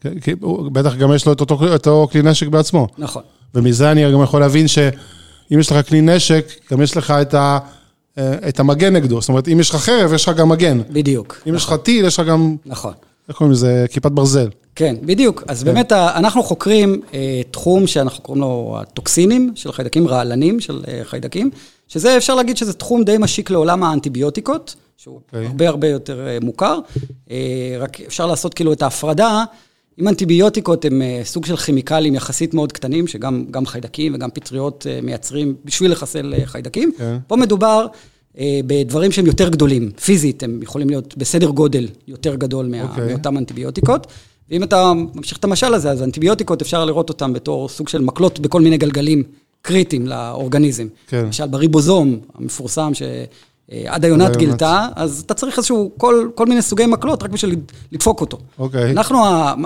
כן 0.01 0.21
כי 0.21 0.35
בטח 0.73 0.95
גם 0.97 1.15
יש 1.15 1.27
לו 1.27 1.33
את 1.33 1.41
אותו, 1.41 1.55
אותו 1.73 2.09
כלי 2.13 2.23
נשק 2.23 2.47
בעצמו. 2.47 2.89
נכון. 2.99 3.23
ומזה 3.55 3.91
אני 3.91 4.13
גם 4.13 4.23
יכול 4.23 4.41
להבין 4.41 4.69
שאם 4.69 5.59
יש 5.61 5.73
לך 5.73 5.89
כלי 5.89 6.01
נשק, 6.01 6.47
גם 6.73 6.83
יש 6.83 6.97
לך 6.97 7.11
את, 7.11 7.35
ה, 7.35 7.59
אה, 8.19 8.35
את 8.49 8.61
המגן 8.61 8.97
נגדו. 8.97 9.21
זאת 9.21 9.29
אומרת, 9.29 9.49
אם 9.49 9.61
יש 9.61 9.71
לך 9.71 9.77
חרב, 9.77 10.13
יש 10.13 10.29
לך 10.29 10.37
גם 10.37 10.49
מגן. 10.49 10.81
בדיוק. 10.91 11.33
אם 11.35 11.41
נכון. 11.41 11.57
יש 11.57 11.65
לך 11.65 11.69
נכון. 11.69 11.85
טיל, 11.85 12.05
יש 12.05 12.21
לך 12.21 12.27
גם... 12.27 12.57
נכון. 12.67 12.93
איך 13.29 13.37
קוראים 13.37 13.53
לזה? 13.53 13.87
כיפת 13.91 14.11
ברזל. 14.11 14.49
כן, 14.75 14.97
בדיוק. 15.03 15.45
אז 15.49 15.63
כן. 15.63 15.75
באמת, 15.75 15.93
אנחנו 15.93 16.43
חוקרים 16.43 17.01
אה, 17.15 17.43
תחום 17.51 17.87
שאנחנו 17.87 18.23
קוראים 18.23 18.43
לו 18.43 18.77
הטוקסינים 18.81 19.53
של 19.55 19.73
חיידקים, 19.73 20.09
רעלנים 20.09 20.61
של 20.61 20.83
אה, 20.89 21.01
חיידקים. 21.05 21.51
שזה, 21.89 22.17
אפשר 22.17 22.35
להגיד 22.35 22.57
שזה 22.57 22.73
תחום 22.73 23.05
די 23.05 23.17
משיק 23.19 23.51
לעולם 23.51 23.83
האנטיביוטיקות, 23.83 24.75
שהוא 24.97 25.17
okay. 25.17 25.37
אוקיי. 25.37 25.47
הרבה 25.47 25.69
הרבה 25.69 25.89
יותר 25.89 26.27
אה, 26.27 26.39
מוכר. 26.43 26.79
אה, 27.31 27.77
רק 27.79 28.01
אפשר 28.01 28.27
לעשות 28.27 28.55
כאילו 28.55 28.73
את 28.73 28.83
ההפרדה. 28.83 29.45
אם 30.01 30.09
אנטיביוטיקות 30.09 30.85
הם 30.85 31.03
אה, 31.03 31.21
סוג 31.25 31.47
של 31.47 31.57
כימיקלים 31.57 32.15
יחסית 32.15 32.55
מאוד 32.55 32.73
קטנים, 32.73 33.07
שגם 33.07 33.67
חיידקים 33.67 34.15
וגם 34.15 34.31
פטריות 34.31 34.87
מייצרים 35.03 35.55
בשביל 35.65 35.93
לחסל 35.93 36.35
חיידקים. 36.45 36.93
Okay. 36.95 36.99
כן. 36.99 37.19
פה 37.27 37.37
מדובר 37.37 37.87
בדברים 38.67 39.13
שהם 39.13 39.27
יותר 39.27 39.49
גדולים, 39.49 39.91
פיזית, 39.91 40.43
הם 40.43 40.63
יכולים 40.63 40.91
להיות 40.91 41.17
בסדר 41.17 41.51
גודל 41.51 41.89
יותר 42.09 42.35
גדול 42.35 42.67
מה, 42.67 42.83
okay. 42.83 42.89
אוקיי. 42.89 43.09
מאותם 43.09 43.39
אנטיביוטיקות. 43.39 44.07
ואם 44.51 44.63
אתה 44.63 44.93
ממשיך 45.15 45.39
את 45.39 45.45
המשל 45.45 45.75
הזה, 45.75 45.91
אז 45.91 46.03
אנטיביוטיקות 46.03 46.63
אפשר 46.63 46.85
לראות 46.85 47.09
אותם 47.09 47.33
בתור 47.33 47.69
סוג 47.69 47.89
של 47.89 48.03
מקלות 48.03 48.41
בכל 48.41 48.61
מיני 48.61 48.79
גלגלים 48.79 49.23
קריטיים 49.63 50.07
לאורגניזם. 50.07 50.87
כן. 51.09 51.25
למשל 51.25 51.47
בריבוזום 51.47 52.19
המפורסם, 52.35 52.93
שעד 52.95 54.05
היונת 54.05 54.37
גילתה, 54.37 54.89
אז 54.97 55.23
אתה 55.27 55.35
צריך 55.35 55.57
איזשהו, 55.59 55.91
כל, 55.97 56.29
כל 56.35 56.47
מיני 56.47 56.63
סוגי 56.63 56.87
מקלות, 56.87 57.23
רק 57.23 57.31
בשביל 57.31 57.57
לדפוק 57.93 58.21
אותו. 58.21 58.39
אוקיי. 58.59 58.91
אנחנו, 58.91 59.19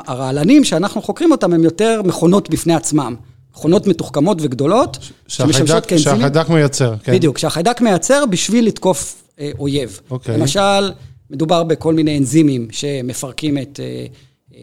הרעלנים 0.06 0.64
שאנחנו 0.64 1.02
חוקרים 1.02 1.32
אותם, 1.32 1.52
הם 1.52 1.64
יותר 1.64 2.02
מכונות 2.04 2.50
בפני 2.50 2.74
עצמם. 2.74 3.14
מכונות 3.54 3.86
מתוחכמות 3.86 4.38
וגדולות, 4.40 4.98
שמשמשות 5.28 5.86
כאנזימים. 5.86 6.18
שהחיידק 6.20 6.48
מייצר, 6.48 6.94
כן. 7.02 7.12
בדיוק, 7.12 7.38
שהחיידק 7.38 7.80
מייצר 7.80 8.24
בשביל 8.30 8.66
לתקוף 8.66 9.22
אה, 9.40 9.50
אויב. 9.58 10.00
אוקיי. 10.10 10.38
למשל, 10.38 10.92
מדובר 11.30 11.64
בכל 11.64 11.94
מיני 11.94 12.18
אנזימים 12.18 12.68
שמפרקים 12.70 13.58
את, 13.58 13.80
אה, 13.82 14.06
אה, 14.54 14.60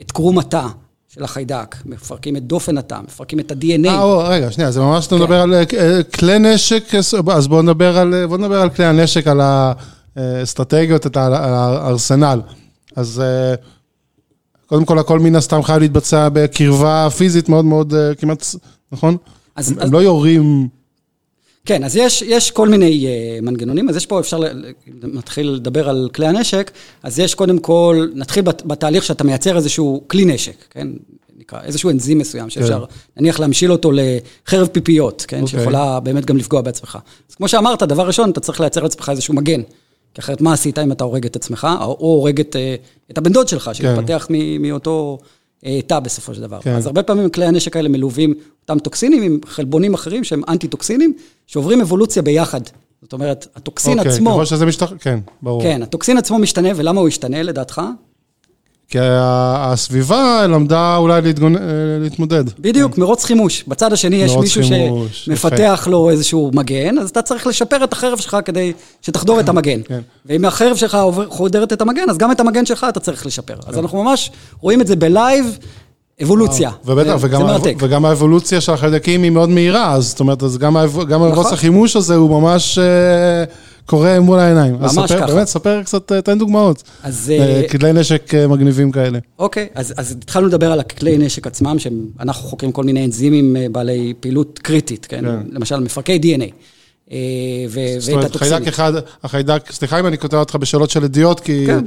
את 0.00 0.12
קרום 0.12 0.38
התא 0.38 0.66
של 1.08 1.24
החיידק, 1.24 1.76
מפרקים 1.84 2.36
את 2.36 2.42
דופן 2.42 2.78
התא, 2.78 2.98
מפרקים 3.04 3.40
את 3.40 3.50
ה-DNA. 3.50 3.88
אה, 3.88 4.28
רגע, 4.28 4.50
שנייה, 4.50 4.70
זה 4.70 4.80
ממש, 4.80 5.06
אתה 5.06 5.16
כן. 5.16 5.22
מדבר 5.22 5.40
על 5.40 5.54
אה, 5.54 6.02
כלי 6.02 6.38
נשק, 6.38 6.94
אז 7.32 7.48
בואו 7.48 7.62
נדבר 7.62 7.98
על, 7.98 8.26
בוא 8.26 8.38
נדבר 8.38 8.60
על 8.60 8.70
כלי 8.70 8.84
הנשק, 8.84 9.26
על 9.26 9.40
האסטרטגיות, 10.16 11.16
על 11.16 11.34
הארסנל. 11.34 12.40
אז 12.96 13.22
אה, 13.24 13.54
קודם 14.66 14.84
כל, 14.84 14.98
הכל 14.98 15.18
מן 15.18 15.36
הסתם 15.36 15.62
חייב 15.62 15.78
להתבצע 15.82 16.28
בקרבה 16.32 17.08
פיזית 17.16 17.48
מאוד 17.48 17.64
מאוד, 17.64 17.94
אה, 17.94 18.14
כמעט, 18.14 18.44
נכון? 18.92 19.16
אז- 19.56 19.70
הם 19.72 19.78
אז- 19.78 19.84
הם 19.86 19.92
לא 19.92 19.98
יורים, 20.02 20.68
כן, 21.64 21.84
אז 21.84 21.96
יש, 21.96 22.22
יש 22.22 22.50
כל 22.50 22.68
מיני 22.68 23.06
uh, 23.06 23.44
מנגנונים, 23.44 23.88
אז 23.88 23.96
יש 23.96 24.06
פה, 24.06 24.20
אפשר, 24.20 24.40
נתחיל 25.02 25.50
לדבר 25.50 25.88
על 25.88 26.08
כלי 26.14 26.26
הנשק, 26.26 26.70
אז 27.02 27.18
יש 27.18 27.34
קודם 27.34 27.58
כל, 27.58 28.08
נתחיל 28.14 28.42
בת, 28.42 28.62
בתהליך 28.66 29.04
שאתה 29.04 29.24
מייצר 29.24 29.56
איזשהו 29.56 30.02
כלי 30.06 30.24
נשק, 30.24 30.54
כן? 30.70 30.88
נקרא, 31.38 31.60
איזשהו 31.62 31.90
אנזים 31.90 32.18
מסוים, 32.18 32.50
שאפשר, 32.50 32.84
נניח 33.16 33.40
להמשיל 33.40 33.72
אותו 33.72 33.90
לחרב 33.94 34.66
פיפיות, 34.66 35.24
כן? 35.28 35.42
אוקיי. 35.42 35.58
שיכולה 35.58 36.00
באמת 36.00 36.24
גם 36.24 36.36
לפגוע 36.36 36.60
בעצמך. 36.60 36.98
אז 37.30 37.34
כמו 37.34 37.48
שאמרת, 37.48 37.82
דבר 37.82 38.06
ראשון, 38.06 38.30
אתה 38.30 38.40
צריך 38.40 38.60
לייצר 38.60 38.82
לעצמך 38.82 39.08
איזשהו 39.08 39.34
מגן. 39.34 39.60
כי 40.16 40.20
אחרת 40.20 40.40
מה 40.40 40.52
עשית 40.52 40.78
אם 40.78 40.92
אתה 40.92 41.04
הורג 41.04 41.26
את 41.26 41.36
עצמך, 41.36 41.66
או 41.80 41.84
או 41.86 42.06
הורג 42.06 42.40
את, 42.40 42.56
אה, 42.56 42.74
את 43.10 43.18
הבן 43.18 43.32
דוד 43.32 43.48
שלך, 43.48 43.70
שמתפתח 43.72 44.26
מ- 44.30 44.62
מאותו 44.62 45.18
אה, 45.66 45.80
תא 45.86 45.98
בסופו 45.98 46.34
של 46.34 46.40
דבר. 46.40 46.60
כן. 46.60 46.74
אז 46.74 46.86
הרבה 46.86 47.02
פעמים 47.02 47.30
כלי 47.30 47.44
הנשק 47.46 47.76
האלה 47.76 47.88
מלווים 47.88 48.34
אותם 48.62 48.78
טוקסינים 48.78 49.22
עם 49.22 49.38
חלבונים 49.46 49.94
אחרים 49.94 50.24
שהם 50.24 50.42
אנטי-טוקסינים, 50.48 51.12
שעוברים 51.46 51.80
אבולוציה 51.80 52.22
ביחד. 52.22 52.60
זאת 53.02 53.12
אומרת, 53.12 53.46
הטוקסין 53.56 53.98
אוקיי, 53.98 54.12
עצמו, 54.12 54.30
ככל 54.32 54.44
שזה 54.44 54.66
משתחרר, 54.66 54.98
כן, 54.98 55.18
ברור. 55.42 55.62
כן, 55.62 55.82
הטוקסין 55.82 56.18
עצמו 56.18 56.38
משתנה, 56.38 56.68
ולמה 56.76 57.00
הוא 57.00 57.08
ישתנה 57.08 57.42
לדעתך? 57.42 57.82
כי 58.88 58.98
הסביבה 59.02 60.46
למדה 60.46 60.96
אולי 60.96 61.20
להתגונ- 61.22 61.56
אה, 61.56 61.62
להתמודד. 62.00 62.44
בדיוק, 62.58 62.98
מרוץ 62.98 63.24
חימוש. 63.24 63.64
בצד 63.68 63.92
השני 63.92 64.16
יש 64.16 64.36
מישהו 64.36 64.62
חימוש, 64.62 65.24
שמפתח 65.24 65.88
לו 65.90 66.10
איזשהו 66.10 66.50
מגן, 66.54 66.98
אז 66.98 67.08
אתה 67.10 67.22
צריך 67.22 67.46
לשפר 67.46 67.84
את 67.84 67.92
החרב 67.92 68.18
שלך 68.18 68.36
כדי 68.44 68.72
שתחדור 69.02 69.40
את 69.40 69.48
המגן. 69.48 69.80
כן. 69.88 70.00
ואם 70.26 70.44
החרב 70.44 70.76
שלך 70.76 70.98
חודרת 71.28 71.72
את 71.72 71.80
המגן, 71.80 72.10
אז 72.10 72.18
גם 72.18 72.32
את 72.32 72.40
המגן 72.40 72.66
שלך 72.66 72.86
אתה 72.88 73.00
צריך 73.00 73.26
לשפר. 73.26 73.54
אז 73.66 73.78
אנחנו 73.78 74.04
ממש 74.04 74.30
רואים 74.60 74.80
את 74.80 74.86
זה 74.86 74.96
בלייב, 74.96 75.58
אבולוציה. 76.22 76.70
ובטח, 76.84 77.16
וגם. 77.20 77.40
וגם 77.78 78.04
האבולוציה 78.04 78.60
של 78.60 78.72
החיידקים 78.72 79.22
היא 79.22 79.30
מאוד 79.30 79.48
מהירה, 79.48 79.92
אז 79.92 80.08
זאת 80.08 80.20
אומרת, 80.20 80.42
אז 80.42 80.58
גם, 80.58 80.76
גם 81.08 81.20
מרוץ 81.20 81.52
החימוש 81.52 81.96
הזה 81.96 82.14
הוא 82.14 82.40
ממש 82.40 82.78
אה, 82.78 82.84
קורה 83.86 84.20
מול 84.20 84.38
העיניים. 84.38 84.74
ממש 84.74 84.92
ספר, 84.92 85.06
ככה. 85.06 85.26
באמת, 85.26 85.46
ספר 85.46 85.82
קצת, 85.82 86.12
אה, 86.12 86.22
תן 86.22 86.38
דוגמאות. 86.38 86.82
אז... 87.02 87.32
אה, 87.34 87.38
אה, 87.38 87.68
כלי 87.68 87.92
נשק 87.92 88.34
מגניבים 88.48 88.92
כאלה. 88.92 89.18
אוקיי, 89.38 89.68
אז, 89.74 89.94
אז 89.96 90.12
התחלנו 90.22 90.46
לדבר 90.46 90.72
על 90.72 90.80
הכלי 90.80 91.18
נשק 91.18 91.46
עצמם, 91.46 91.78
שאנחנו 91.78 92.48
חוקרים 92.48 92.72
כל 92.72 92.84
מיני 92.84 93.04
אנזימים 93.04 93.56
בעלי 93.72 94.14
פעילות 94.20 94.58
קריטית, 94.58 95.06
כן? 95.06 95.20
כן. 95.20 95.46
למשל, 95.50 95.80
מפרקי 95.80 96.20
DNA. 96.22 96.50
זאת 97.98 98.12
אומרת. 98.12 98.36
חיידק 98.36 98.68
אחד, 98.68 98.92
החיידק, 99.22 99.72
סליחה 99.72 100.00
אם 100.00 100.06
אני 100.06 100.16
קוטע 100.16 100.38
אותך 100.38 100.56
בשאלות 100.56 100.90
של 100.90 101.04
ידיעות, 101.04 101.40
כי... 101.40 101.66
כן. 101.66 101.84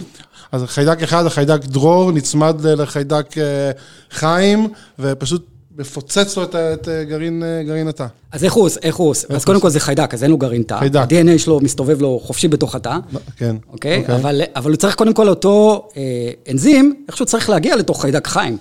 אז 0.52 0.64
חיידק 0.64 1.04
אחד, 1.04 1.26
החיידק 1.26 1.66
דרור, 1.66 2.12
נצמד 2.12 2.62
לחיידק 2.66 3.26
חיים, 4.12 4.68
ופשוט 5.00 5.46
מפוצץ 5.80 6.38
לו 6.38 6.44
את, 6.44 6.56
את 6.56 6.88
אה, 6.88 7.04
גרעין, 7.04 7.44
אה, 7.44 7.64
גרעין 7.64 7.88
התא. 7.88 8.06
אז 8.32 8.44
איך 8.44 8.54
הוא 8.54 8.66
עושה? 8.66 8.80
איך 8.84 8.96
הוא 8.96 9.10
עושה? 9.10 9.28
אז 9.30 9.46
קודם 9.46 9.60
כל 9.60 9.70
זה 9.70 9.80
חיידק, 9.80 10.14
אז 10.14 10.24
אין 10.24 10.32
לו 10.32 10.38
גרעין 10.38 10.64
תא. 10.64 10.80
חיידק. 10.80 11.00
ה-DNA 11.00 11.38
שלו 11.38 11.60
מסתובב 11.60 12.02
לו 12.02 12.20
חופשי 12.24 12.48
בתוך 12.48 12.76
התא, 12.76 12.98
כן. 13.38 13.56
אוקיי? 13.72 14.06
אבל, 14.16 14.42
אבל 14.56 14.72
הוא 14.72 14.78
צריך 14.78 14.96
קודם 14.96 15.14
כל 15.14 15.30
אותו 15.30 15.88
אה, 15.98 16.02
אנזים, 16.52 17.04
איכשהו 17.08 17.26
צריך 17.26 17.50
להגיע 17.50 17.76
לתוך 17.76 18.02
חיידק 18.02 18.28
חיים. 18.28 18.58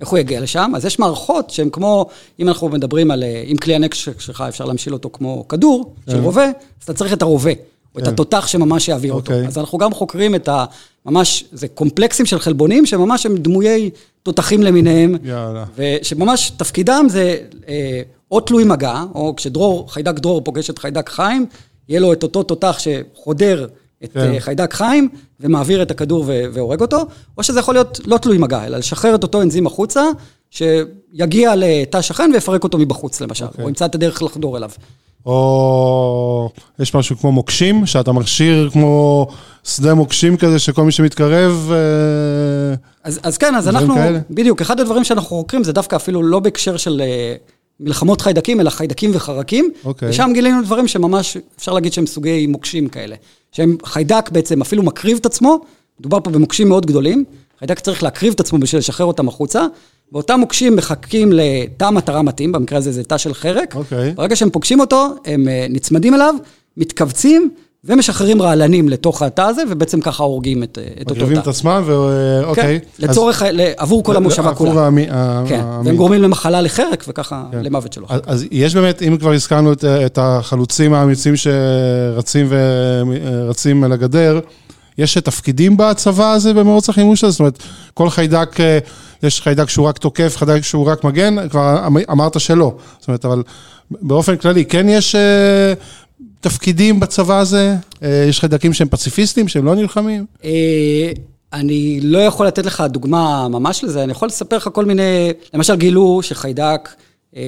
איך 0.00 0.08
הוא 0.08 0.18
יגיע 0.18 0.40
לשם? 0.40 0.72
אז 0.76 0.84
יש 0.84 0.98
מערכות 0.98 1.50
שהן 1.50 1.68
כמו, 1.72 2.06
אם 2.40 2.48
אנחנו 2.48 2.68
מדברים 2.68 3.10
על, 3.10 3.22
אה, 3.22 3.44
אם 3.46 3.56
כלי 3.56 3.74
הנשק 3.74 4.20
שלך 4.20 4.44
אפשר 4.48 4.64
להמשיל 4.64 4.92
אותו 4.92 5.10
כמו 5.12 5.48
כדור 5.48 5.94
של 6.06 6.12
כן. 6.12 6.22
רובה, 6.22 6.44
אז 6.44 6.84
אתה 6.84 6.92
צריך 6.94 7.12
את 7.12 7.22
הרובה, 7.22 7.52
או 7.94 8.00
את. 8.00 8.08
התותח 8.08 8.46
שממש 8.46 8.88
יעביר 8.88 9.12
אותו. 9.12 9.32
אוקיי. 9.32 9.46
אז 9.46 9.58
אנחנו 9.58 9.78
גם 9.78 9.94
חוקרים 9.94 10.34
את 10.34 10.48
ה... 10.48 10.64
ממש, 11.06 11.44
זה 11.52 11.68
קומפלקסים 11.68 12.26
של 12.26 12.38
חלבונים 12.38 12.86
שממש 12.86 13.26
הם 13.26 13.36
דמויי 13.36 13.90
תותחים 14.22 14.62
למיניהם. 14.62 15.16
יאללה. 15.22 15.64
ושממש 15.76 16.52
תפקידם 16.56 17.06
זה 17.08 17.36
אה, 17.68 18.02
או 18.30 18.40
תלוי 18.40 18.64
מגע, 18.64 19.04
או 19.14 19.36
כשדרור, 19.36 19.92
חיידק 19.92 20.18
דרור 20.18 20.40
פוגש 20.40 20.70
את 20.70 20.78
חיידק 20.78 21.08
חיים, 21.08 21.46
יהיה 21.88 22.00
לו 22.00 22.12
את 22.12 22.22
אותו 22.22 22.42
תותח 22.42 22.78
שחודר 22.78 23.66
את 24.04 24.12
כן. 24.12 24.32
כן. 24.32 24.40
חיידק 24.40 24.74
חיים 24.74 25.08
ומעביר 25.40 25.82
את 25.82 25.90
הכדור 25.90 26.24
ו- 26.26 26.44
והורג 26.52 26.80
אותו, 26.80 27.06
או 27.38 27.42
שזה 27.42 27.60
יכול 27.60 27.74
להיות 27.74 28.00
לא 28.06 28.18
תלוי 28.18 28.38
מגע, 28.38 28.66
אלא 28.66 28.78
לשחרר 28.78 29.14
את 29.14 29.22
אותו 29.22 29.42
אנזים 29.42 29.66
החוצה, 29.66 30.02
שיגיע 30.50 31.52
לתא 31.56 32.00
שכן 32.00 32.30
ויפרק 32.34 32.64
אותו 32.64 32.78
מבחוץ 32.78 33.20
למשל, 33.20 33.44
אוקיי. 33.44 33.64
או 33.64 33.68
ימצא 33.68 33.84
את 33.84 33.94
הדרך 33.94 34.22
לחדור 34.22 34.56
אליו. 34.56 34.70
או 35.26 36.50
יש 36.78 36.94
משהו 36.94 37.16
כמו 37.16 37.32
מוקשים, 37.32 37.86
שאתה 37.86 38.12
מכשיר 38.12 38.70
כמו 38.72 39.26
שדה 39.64 39.94
מוקשים 39.94 40.36
כזה, 40.36 40.58
שכל 40.58 40.84
מי 40.84 40.92
שמתקרב... 40.92 41.70
אה, 41.72 42.74
אז, 43.04 43.20
אז 43.22 43.38
כן, 43.38 43.54
אז 43.54 43.68
אנחנו, 43.68 43.94
כאלה? 43.94 44.18
בדיוק, 44.30 44.60
אחד 44.60 44.80
הדברים 44.80 45.04
שאנחנו 45.04 45.28
חוקרים 45.28 45.64
זה 45.64 45.72
דווקא 45.72 45.96
אפילו 45.96 46.22
לא 46.22 46.40
בהקשר 46.40 46.76
של 46.76 47.02
אה, 47.04 47.34
מלחמות 47.80 48.20
חיידקים, 48.20 48.60
אלא 48.60 48.70
חיידקים 48.70 49.10
וחרקים. 49.14 49.70
אוקיי. 49.84 50.08
ושם 50.08 50.30
גילינו 50.34 50.62
דברים 50.62 50.88
שממש, 50.88 51.36
אפשר 51.58 51.72
להגיד 51.72 51.92
שהם 51.92 52.06
סוגי 52.06 52.46
מוקשים 52.46 52.88
כאלה. 52.88 53.16
שהם 53.52 53.76
חיידק 53.84 54.30
בעצם 54.32 54.60
אפילו 54.60 54.82
מקריב 54.82 55.18
את 55.20 55.26
עצמו, 55.26 55.60
מדובר 56.00 56.20
פה 56.20 56.30
במוקשים 56.30 56.68
מאוד 56.68 56.86
גדולים, 56.86 57.24
חיידק 57.58 57.80
צריך 57.80 58.02
להקריב 58.02 58.32
את 58.32 58.40
עצמו 58.40 58.58
בשביל 58.58 58.78
לשחרר 58.78 59.06
אותם 59.06 59.28
החוצה, 59.28 59.66
ואותם 60.12 60.40
מוקשים 60.40 60.76
מחכים 60.76 61.30
לתא 61.32 61.90
מטרה 61.90 62.22
מתאים, 62.22 62.52
במקרה 62.52 62.78
הזה 62.78 62.92
זה 62.92 63.04
תא 63.04 63.18
של 63.18 63.34
חרק. 63.34 63.74
אוקיי. 63.76 64.12
ברגע 64.14 64.36
שהם 64.36 64.50
פוגשים 64.50 64.80
אותו, 64.80 65.08
הם 65.26 65.48
אה, 65.48 65.66
נצמדים 65.70 66.14
אליו, 66.14 66.34
מתכווצים 66.76 67.50
ומשחררים 67.84 68.42
רעלנים 68.42 68.88
לתוך 68.88 69.22
התא 69.22 69.40
הזה, 69.42 69.62
ובעצם 69.68 70.00
ככה 70.00 70.22
הורגים 70.22 70.62
את, 70.62 70.78
אה, 70.78 70.84
את 70.84 70.98
אותו 71.00 71.14
תא. 71.14 71.20
מקריבים 71.20 71.38
את 71.38 71.46
עצמם, 71.46 71.82
ואוקיי. 71.86 72.80
כן, 72.80 73.06
לצורך, 73.06 73.42
ה- 73.42 73.50
ל- 73.50 73.72
עבור 73.76 74.04
כל 74.04 74.16
המושבה 74.16 74.48
עבור 74.50 74.66
כולה. 74.68 74.86
המי- 74.86 75.06
ה- 75.10 75.42
כן, 75.48 75.60
המי- 75.64 75.86
והם 75.86 75.96
גורמים 75.96 76.22
למחלה 76.22 76.60
לחרק, 76.60 77.04
וככה 77.08 77.44
כן. 77.52 77.62
למוות 77.62 77.92
שלו. 77.92 78.06
אז, 78.08 78.20
אז 78.26 78.44
יש 78.50 78.74
באמת, 78.74 79.02
אם 79.02 79.16
כבר 79.16 79.32
הזכרנו 79.32 79.72
את, 79.72 79.84
את 79.84 80.18
החלוצים 80.22 80.94
האמיצים 80.94 81.34
שרצים 81.36 82.48
ורצים 82.50 83.84
על 83.84 83.92
הגדר, 83.92 84.40
יש 84.98 85.18
תפקידים 85.18 85.76
בצבא 85.76 86.32
הזה 86.32 86.54
במרוץ 86.54 86.88
החימוש 86.88 87.24
הזה? 87.24 87.30
זאת 87.32 87.40
אומרת, 87.40 87.58
כל 87.94 88.10
חיידק, 88.10 88.60
אה, 88.60 88.78
יש 89.22 89.40
חיידק 89.40 89.68
שהוא 89.68 89.86
רק 89.88 89.98
תוקף, 89.98 90.36
חיידק 90.36 90.60
שהוא 90.60 90.86
רק 90.86 91.04
מגן, 91.04 91.48
כבר 91.48 91.86
אמ- 91.86 91.96
אמרת 92.10 92.40
שלא. 92.40 92.76
זאת 92.98 93.08
אומרת, 93.08 93.24
אבל 93.24 93.42
באופן 93.90 94.36
כללי, 94.36 94.64
כן 94.64 94.88
יש 94.88 95.14
אה, 95.14 95.72
תפקידים 96.40 97.00
בצבא 97.00 97.38
הזה? 97.38 97.74
אה, 98.02 98.24
יש 98.28 98.40
חיידקים 98.40 98.72
שהם 98.72 98.88
פציפיסטים, 98.88 99.48
שהם 99.48 99.64
לא 99.64 99.74
נלחמים? 99.74 100.26
אה, 100.44 101.12
אני 101.52 102.00
לא 102.02 102.18
יכול 102.18 102.46
לתת 102.46 102.66
לך 102.66 102.84
דוגמה 102.88 103.48
ממש 103.48 103.84
לזה, 103.84 104.02
אני 104.04 104.12
יכול 104.12 104.28
לספר 104.28 104.56
לך 104.56 104.68
כל 104.72 104.84
מיני, 104.84 105.30
למשל 105.54 105.76
גילו 105.76 106.20
שחיידק 106.22 106.88
אה, 107.36 107.42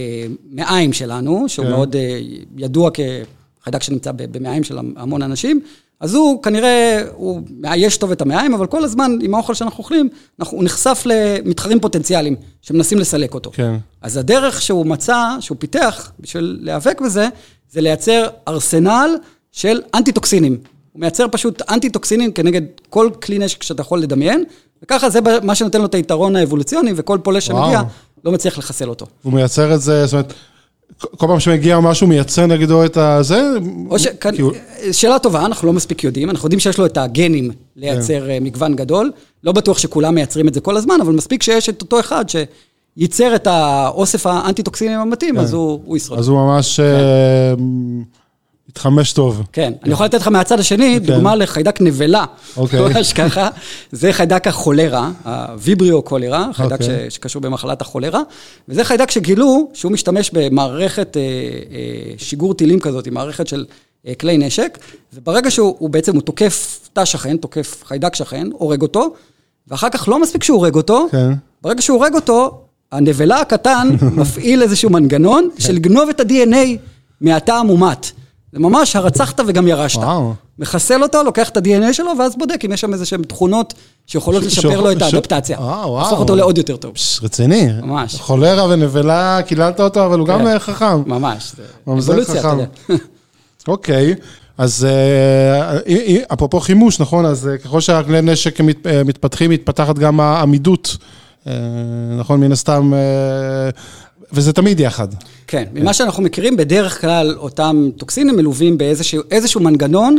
מעיים 0.50 0.92
שלנו, 0.92 1.44
שהוא 1.48 1.64
כן. 1.66 1.70
מאוד 1.72 1.96
אה, 1.96 2.18
ידוע 2.56 2.90
כחיידק 2.90 3.82
שנמצא 3.82 4.12
ב- 4.12 4.38
במעיים 4.38 4.64
של 4.64 4.78
המון 4.96 5.22
אנשים, 5.22 5.60
אז 6.02 6.14
הוא 6.14 6.42
כנראה, 6.42 7.02
הוא 7.14 7.40
מאייש 7.60 7.96
טוב 7.96 8.10
את 8.10 8.22
המעיים, 8.22 8.54
אבל 8.54 8.66
כל 8.66 8.84
הזמן 8.84 9.18
עם 9.22 9.34
האוכל 9.34 9.54
שאנחנו 9.54 9.78
אוכלים, 9.78 10.08
אנחנו, 10.40 10.56
הוא 10.56 10.64
נחשף 10.64 11.02
למתחרים 11.04 11.80
פוטנציאליים 11.80 12.36
שמנסים 12.62 12.98
לסלק 12.98 13.34
אותו. 13.34 13.50
כן. 13.54 13.76
אז 14.02 14.16
הדרך 14.16 14.62
שהוא 14.62 14.86
מצא, 14.86 15.36
שהוא 15.40 15.56
פיתח 15.60 16.12
בשביל 16.20 16.58
להיאבק 16.60 17.00
בזה, 17.00 17.28
זה 17.70 17.80
לייצר 17.80 18.28
ארסנל 18.48 19.16
של 19.52 19.80
אנטי-טוקסינים. 19.94 20.58
הוא 20.92 21.00
מייצר 21.00 21.26
פשוט 21.30 21.70
אנטי-טוקסינים 21.70 22.32
כנגד 22.32 22.62
כל 22.90 23.10
כלי 23.22 23.38
נשק 23.38 23.62
שאתה 23.62 23.80
יכול 23.80 24.00
לדמיין, 24.00 24.44
וככה 24.82 25.10
זה 25.10 25.20
מה 25.42 25.54
שנותן 25.54 25.78
לו 25.80 25.86
את 25.86 25.94
היתרון 25.94 26.36
האבולוציוני, 26.36 26.92
וכל 26.96 27.18
פולש. 27.22 27.46
שמגיע 27.46 27.82
לא 28.24 28.32
מצליח 28.32 28.58
לחסל 28.58 28.88
אותו. 28.88 29.06
הוא 29.22 29.32
מייצר 29.32 29.74
את 29.74 29.80
זה, 29.80 30.06
זאת 30.06 30.12
אומרת, 30.12 30.32
כל 30.98 31.26
פעם 31.26 31.40
שמגיע 31.40 31.80
משהו, 31.80 32.06
מייצר 32.06 32.46
נגדו 32.46 32.84
את 32.84 32.96
הזה? 32.96 33.50
או 33.90 33.98
ש... 33.98 34.06
כי 34.06 34.42
שאלה 34.92 35.18
טובה, 35.18 35.46
אנחנו 35.46 35.66
לא 35.66 35.72
מספיק 35.72 36.04
יודעים, 36.04 36.30
אנחנו 36.30 36.46
יודעים 36.46 36.60
שיש 36.60 36.78
לו 36.78 36.86
את 36.86 36.96
הגנים 36.96 37.50
לייצר 37.76 38.20
כן. 38.20 38.30
אה, 38.30 38.38
מגוון 38.40 38.76
גדול, 38.76 39.12
לא 39.44 39.52
בטוח 39.52 39.78
שכולם 39.78 40.14
מייצרים 40.14 40.48
את 40.48 40.54
זה 40.54 40.60
כל 40.60 40.76
הזמן, 40.76 41.00
אבל 41.00 41.12
מספיק 41.12 41.42
שיש 41.42 41.68
את 41.68 41.82
אותו 41.82 42.00
אחד 42.00 42.24
שייצר 42.28 43.34
את 43.34 43.46
האוסף 43.46 44.26
האנטי-טוקסינים 44.26 44.98
המתאים, 44.98 45.38
אז 45.38 45.52
הוא 45.52 45.80
הוא 45.84 45.96
ישרוד. 45.96 46.18
אז 46.18 46.28
הוא 46.28 46.38
ממש 46.38 46.80
אה, 46.80 47.54
התחמש 48.68 49.12
טוב. 49.12 49.42
כן, 49.52 49.72
אני 49.82 49.92
יכול 49.92 50.06
לתת 50.06 50.20
לך 50.20 50.28
מהצד 50.28 50.60
השני, 50.60 50.98
כן. 51.00 51.06
דוגמה 51.06 51.34
לחיידק 51.34 51.80
נבלה, 51.80 52.24
אוקיי. 52.56 52.80
ממש 52.88 53.12
ככה, 53.12 53.48
זה 53.92 54.12
חיידק 54.12 54.46
החולרה, 54.46 55.10
הוויבריו 55.24 56.02
קולרה, 56.02 56.50
חיידק 56.52 56.80
אוקיי. 56.80 57.10
שקשור 57.10 57.42
במחלת 57.42 57.80
החולרה, 57.80 58.20
וזה 58.68 58.84
חיידק 58.84 59.10
שגילו 59.10 59.70
שהוא 59.74 59.92
משתמש 59.92 60.30
במערכת 60.32 61.16
אה, 61.16 61.22
אה, 61.22 62.14
שיגור 62.18 62.54
טילים 62.54 62.80
כזאת, 62.80 63.08
מערכת 63.08 63.46
של 63.46 63.64
אה, 64.06 64.14
כלי 64.14 64.38
נשק, 64.38 64.78
וברגע 65.14 65.50
שהוא 65.50 65.76
הוא 65.78 65.90
בעצם, 65.90 66.14
הוא 66.14 66.22
תוקף 66.22 66.80
תא 66.92 67.04
שכן, 67.04 67.36
תוקף 67.36 67.84
חיידק 67.86 68.14
שכן, 68.14 68.46
הורג 68.52 68.82
אותו, 68.82 69.14
ואחר 69.68 69.88
כך 69.90 70.08
לא 70.08 70.22
מספיק 70.22 70.44
שהוא 70.44 70.56
הורג 70.56 70.74
אותו, 70.74 71.06
כן. 71.10 71.32
ברגע 71.62 71.82
שהוא 71.82 71.98
הורג 71.98 72.14
אותו, 72.14 72.60
הנבלה 72.92 73.40
הקטן 73.40 73.88
מפעיל 74.16 74.62
איזשהו 74.62 74.90
מנגנון 74.90 75.48
של 75.58 75.72
לגנוב 75.72 76.08
את 76.08 76.20
ה-DNA 76.20 76.78
מהתא 77.20 77.52
המומת. 77.52 78.12
זה 78.52 78.58
ממש 78.58 78.96
הרצחת 78.96 79.40
וגם 79.46 79.68
ירשת. 79.68 79.98
וואו. 79.98 80.34
מחסל 80.58 81.02
אותו, 81.02 81.22
לוקח 81.22 81.48
את 81.48 81.56
ה-DNA 81.56 81.92
שלו, 81.92 82.10
ואז 82.18 82.36
בודק 82.36 82.64
אם 82.64 82.72
יש 82.72 82.80
שם 82.80 82.92
איזה 82.92 83.06
שהן 83.06 83.22
תכונות 83.22 83.74
שיכולות 84.06 84.42
ש- 84.42 84.46
לשפר 84.46 84.70
ש- 84.70 84.74
לו 84.74 84.90
את 84.92 84.98
ש- 84.98 85.02
האדפטציה. 85.02 85.58
אה, 85.58 85.62
וואו. 85.64 86.00
הופך 86.04 86.18
אותו 86.18 86.36
לעוד 86.36 86.58
יותר 86.58 86.76
טוב. 86.76 86.94
פש, 86.94 87.20
רציני. 87.22 87.68
ממש. 87.82 88.14
חולרה 88.14 88.64
ונבלה, 88.68 89.38
קיללת 89.46 89.80
אותו, 89.80 90.06
אבל 90.06 90.18
הוא 90.18 90.26
גם 90.26 90.38
כן. 90.38 90.46
אה, 90.46 90.58
חכם. 90.58 91.02
ממש. 91.06 91.52
ממזר 91.86 92.24
חכם. 92.24 92.58
אוקיי, 93.68 94.14
אז 94.58 94.86
אה, 94.90 95.78
אפרופו 96.32 96.60
חימוש, 96.60 97.00
נכון? 97.00 97.26
אז 97.26 97.50
ככל 97.64 97.80
שהכלי 97.80 98.22
נשק 98.22 98.60
מת- 98.60 98.86
מתפתחים, 99.04 99.50
מתפתחת 99.50 99.98
גם 99.98 100.20
העמידות, 100.20 100.96
נכון? 102.18 102.40
מן 102.40 102.52
הסתם, 102.52 102.92
וזה 104.32 104.52
תמיד 104.52 104.80
יחד. 104.80 105.08
כן, 105.46 105.64
ממה 105.74 105.92
שאנחנו 105.92 106.22
מכירים, 106.22 106.56
בדרך 106.56 107.00
כלל 107.00 107.34
אותם 107.38 107.88
טוקסינים 107.96 108.36
מלווים 108.36 108.78
באיזשהו 108.78 109.22
איזשהו 109.30 109.60
מנגנון 109.60 110.16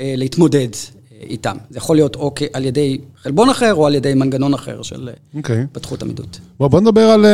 אה, 0.00 0.14
להתמודד 0.16 0.58
אה, 0.58 1.16
איתם. 1.22 1.56
זה 1.70 1.78
יכול 1.78 1.96
להיות 1.96 2.16
או 2.16 2.34
על 2.52 2.64
ידי 2.64 2.98
חלבון 3.22 3.50
אחר, 3.50 3.74
או 3.74 3.86
על 3.86 3.94
ידי 3.94 4.14
מנגנון 4.14 4.54
אחר 4.54 4.82
של 4.82 5.08
אה, 5.08 5.14
אוקיי. 5.36 5.60
התפתחות 5.62 6.02
עמידות. 6.02 6.38
בוא, 6.58 6.68
בוא 6.68 6.80
נדבר 6.80 7.00
על, 7.10 7.24
אה, 7.26 7.30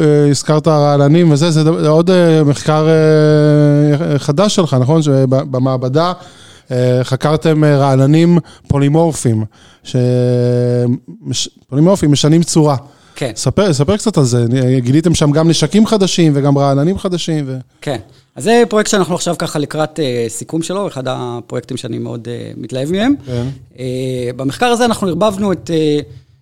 אה, 0.00 0.30
הזכרת 0.30 0.68
רעלנים 0.68 1.30
וזה, 1.32 1.50
זה 1.50 1.64
ד- 1.64 1.86
עוד 1.86 2.10
אה, 2.10 2.44
מחקר 2.44 2.86
אה, 2.88 4.18
חדש 4.18 4.54
שלך, 4.54 4.76
נכון? 4.80 5.02
שבמעבדה 5.02 6.12
חקרתם 7.02 7.64
רעלנים 7.64 8.38
פולימורפיים, 8.68 9.44
ש... 9.84 9.96
פולימורפיים 11.68 12.12
משנים 12.12 12.42
צורה. 12.42 12.76
כן. 13.16 13.32
ספר, 13.36 13.72
ספר 13.72 13.96
קצת 13.96 14.18
על 14.18 14.24
זה, 14.24 14.46
גיליתם 14.78 15.14
שם 15.14 15.30
גם 15.30 15.48
נשקים 15.48 15.86
חדשים 15.86 16.32
וגם 16.36 16.58
רעלנים 16.58 16.98
חדשים. 16.98 17.44
ו... 17.46 17.56
כן. 17.80 17.98
אז 18.36 18.44
זה 18.44 18.62
פרויקט 18.68 18.90
שאנחנו 18.90 19.14
עכשיו 19.14 19.34
ככה 19.38 19.58
לקראת 19.58 20.00
אה, 20.00 20.26
סיכום 20.28 20.62
שלו, 20.62 20.88
אחד 20.88 21.04
הפרויקטים 21.06 21.76
שאני 21.76 21.98
מאוד 21.98 22.28
אה, 22.28 22.52
מתלהב 22.56 22.92
מהם. 22.92 23.14
כן. 23.26 23.46
אה, 23.78 24.30
במחקר 24.36 24.66
הזה 24.66 24.84
אנחנו 24.84 25.08
ערבבנו 25.08 25.52
את 25.52 25.70
אה, 25.70 26.00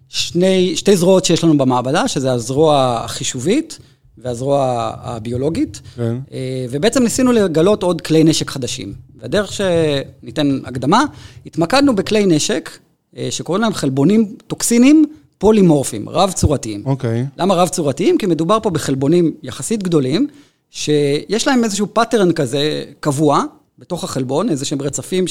שני, 0.08 0.76
שתי 0.76 0.96
זרועות 0.96 1.24
שיש 1.24 1.44
לנו 1.44 1.58
במעבדה, 1.58 2.08
שזה 2.08 2.32
הזרוע 2.32 3.00
החישובית 3.04 3.78
והזרוע 4.18 4.90
הביולוגית. 5.02 5.80
כן. 5.96 6.16
אה, 6.32 6.66
ובעצם 6.70 7.02
ניסינו 7.02 7.32
לגלות 7.32 7.82
עוד 7.82 8.00
כלי 8.00 8.24
נשק 8.24 8.50
חדשים. 8.50 8.94
והדרך 9.20 9.52
שניתן 9.52 10.58
הקדמה, 10.64 11.04
התמקדנו 11.46 11.94
בכלי 11.94 12.26
נשק 12.26 12.70
אה, 13.16 13.28
שקוראים 13.30 13.62
להם 13.62 13.72
חלבונים 13.72 14.34
טוקסינים 14.46 15.04
פולימורפיים, 15.40 16.08
רב-צורתיים. 16.08 16.82
אוקיי. 16.86 17.26
למה 17.38 17.54
רב-צורתיים? 17.54 18.18
כי 18.18 18.26
מדובר 18.26 18.58
פה 18.62 18.70
בחלבונים 18.70 19.32
יחסית 19.42 19.82
גדולים, 19.82 20.26
שיש 20.70 21.46
להם 21.48 21.64
איזשהו 21.64 21.86
pattern 21.94 22.32
כזה 22.32 22.84
קבוע 23.00 23.42
בתוך 23.78 24.04
החלבון, 24.04 24.48
איזה 24.48 24.64
שהם 24.64 24.82
רצפים 24.82 25.24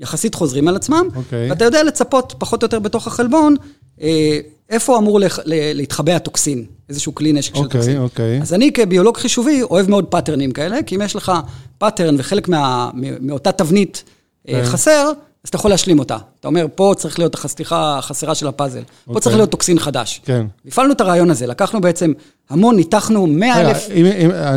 שיחסית 0.00 0.34
חוזרים 0.34 0.68
על 0.68 0.76
עצמם, 0.76 1.08
אוקיי. 1.16 1.50
ואתה 1.50 1.64
יודע 1.64 1.82
לצפות 1.82 2.34
פחות 2.38 2.62
או 2.62 2.66
יותר 2.66 2.78
בתוך 2.78 3.06
החלבון, 3.06 3.56
אה, 4.00 4.38
איפה 4.70 4.98
אמור 4.98 5.20
לח- 5.20 5.38
ל- 5.44 5.72
להתחבא 5.76 6.12
הטוקסין, 6.12 6.64
איזשהו 6.88 7.14
כלי 7.14 7.32
נשק 7.32 7.54
של 7.54 7.60
אוקיי, 7.62 7.80
טוקסין. 7.80 7.98
אוקיי. 7.98 8.42
אז 8.42 8.54
אני 8.54 8.72
כביולוג 8.72 9.16
חישובי 9.16 9.62
אוהב 9.62 9.90
מאוד 9.90 10.04
patternים 10.04 10.50
כאלה, 10.50 10.82
כי 10.82 10.96
אם 10.96 11.02
יש 11.02 11.16
לך 11.16 11.32
pattern 11.78 12.14
וחלק 12.18 12.48
מה, 12.48 12.90
מאותה 13.20 13.52
תבנית 13.52 14.04
אה, 14.48 14.52
כן. 14.54 14.64
חסר, 14.64 15.12
אז 15.46 15.48
אתה 15.48 15.56
יכול 15.56 15.70
להשלים 15.70 15.98
אותה. 15.98 16.16
אתה 16.40 16.48
אומר, 16.48 16.66
פה 16.74 16.92
צריך 16.96 17.18
להיות 17.18 17.34
החתיכה 17.34 17.98
החסרה 17.98 18.34
של 18.34 18.46
הפאזל, 18.46 18.80
פה 18.80 18.90
אוקיי. 19.06 19.22
צריך 19.22 19.36
להיות 19.36 19.50
טוקסין 19.50 19.78
חדש. 19.78 20.20
כן. 20.24 20.46
הפעלנו 20.66 20.92
את 20.92 21.00
הרעיון 21.00 21.30
הזה, 21.30 21.46
לקחנו 21.46 21.80
בעצם 21.80 22.12
המון, 22.50 22.76
ניתחנו 22.76 23.26
100 23.26 23.58
רגע, 23.58 23.68
אלף... 23.70 23.88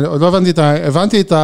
עוד 0.06 0.20
לא 0.20 0.28
הבנתי 0.28 0.50
את 0.50 0.58
ה... 0.58 0.86
הבנתי 0.86 1.20
את 1.20 1.32
ה... 1.32 1.38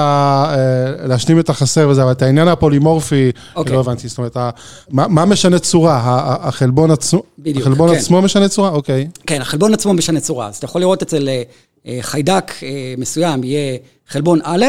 אה, 1.03 1.07
להשלים 1.07 1.41
את 1.41 1.49
החסר 1.49 1.89
וזה, 1.89 2.03
אבל 2.03 2.13
את 2.13 2.23
העניין 2.23 2.49
הפולימורפי, 2.49 3.31
אוקיי. 3.57 3.75
לא 3.75 3.81
הבנתי. 3.81 4.09
זאת 4.09 4.19
אומרת, 4.19 4.37
ה- 4.37 4.51
מה, 4.91 5.09
מה 5.09 5.25
משנה 5.25 5.59
צורה? 5.59 6.01
החלבון, 6.41 6.91
עצמו, 6.91 7.23
בדיוק, 7.39 7.67
החלבון 7.67 7.91
כן. 7.91 7.97
עצמו 7.97 8.23
משנה 8.23 8.49
צורה? 8.49 8.71
אוקיי. 8.71 9.09
כן, 9.27 9.41
החלבון 9.41 9.75
עצמו 9.75 9.95
משנה 9.95 10.21
צורה. 10.21 10.49
אז 10.49 10.57
אתה 10.57 10.65
יכול 10.65 10.81
לראות 10.81 11.03
אצל 11.03 11.29
אה, 11.29 11.43
אה, 11.87 11.99
חיידק 12.01 12.53
מסוים, 12.99 13.45
יהיה 13.45 13.79
חלבון 14.09 14.39
א', 14.43 14.65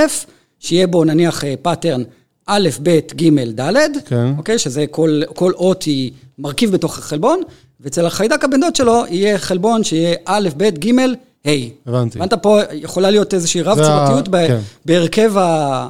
שיהיה 0.59 0.87
בו 0.87 1.03
נניח 1.03 1.43
pattern 1.61 2.03
א', 2.47 2.69
ב', 2.83 2.99
ג', 3.15 3.39
ד', 3.61 3.79
כן. 4.05 4.33
אוקיי? 4.37 4.57
שזה 4.59 4.85
כל, 4.91 5.21
כל 5.35 5.51
אות 5.53 5.83
היא 5.83 6.11
מרכיב 6.39 6.71
בתוך 6.71 6.97
החלבון, 6.97 7.41
ואצל 7.79 8.05
החיידק 8.05 8.43
הבן 8.43 8.59
דוד 8.59 8.75
שלו 8.75 9.03
יהיה 9.09 9.37
חלבון 9.37 9.83
שיהיה 9.83 10.15
א', 10.25 10.49
ב', 10.57 10.63
ג', 10.63 10.99
ה'. 10.99 11.49
הבנתי. 11.87 12.19
הבנת 12.19 12.33
פה, 12.33 12.59
יכולה 12.73 13.11
להיות 13.11 13.33
איזושהי 13.33 13.61
רב-צורתיות 13.61 14.27
ה- 14.27 14.47
כן. 14.47 14.59
בהרכב 14.85 15.37
ה... 15.37 15.89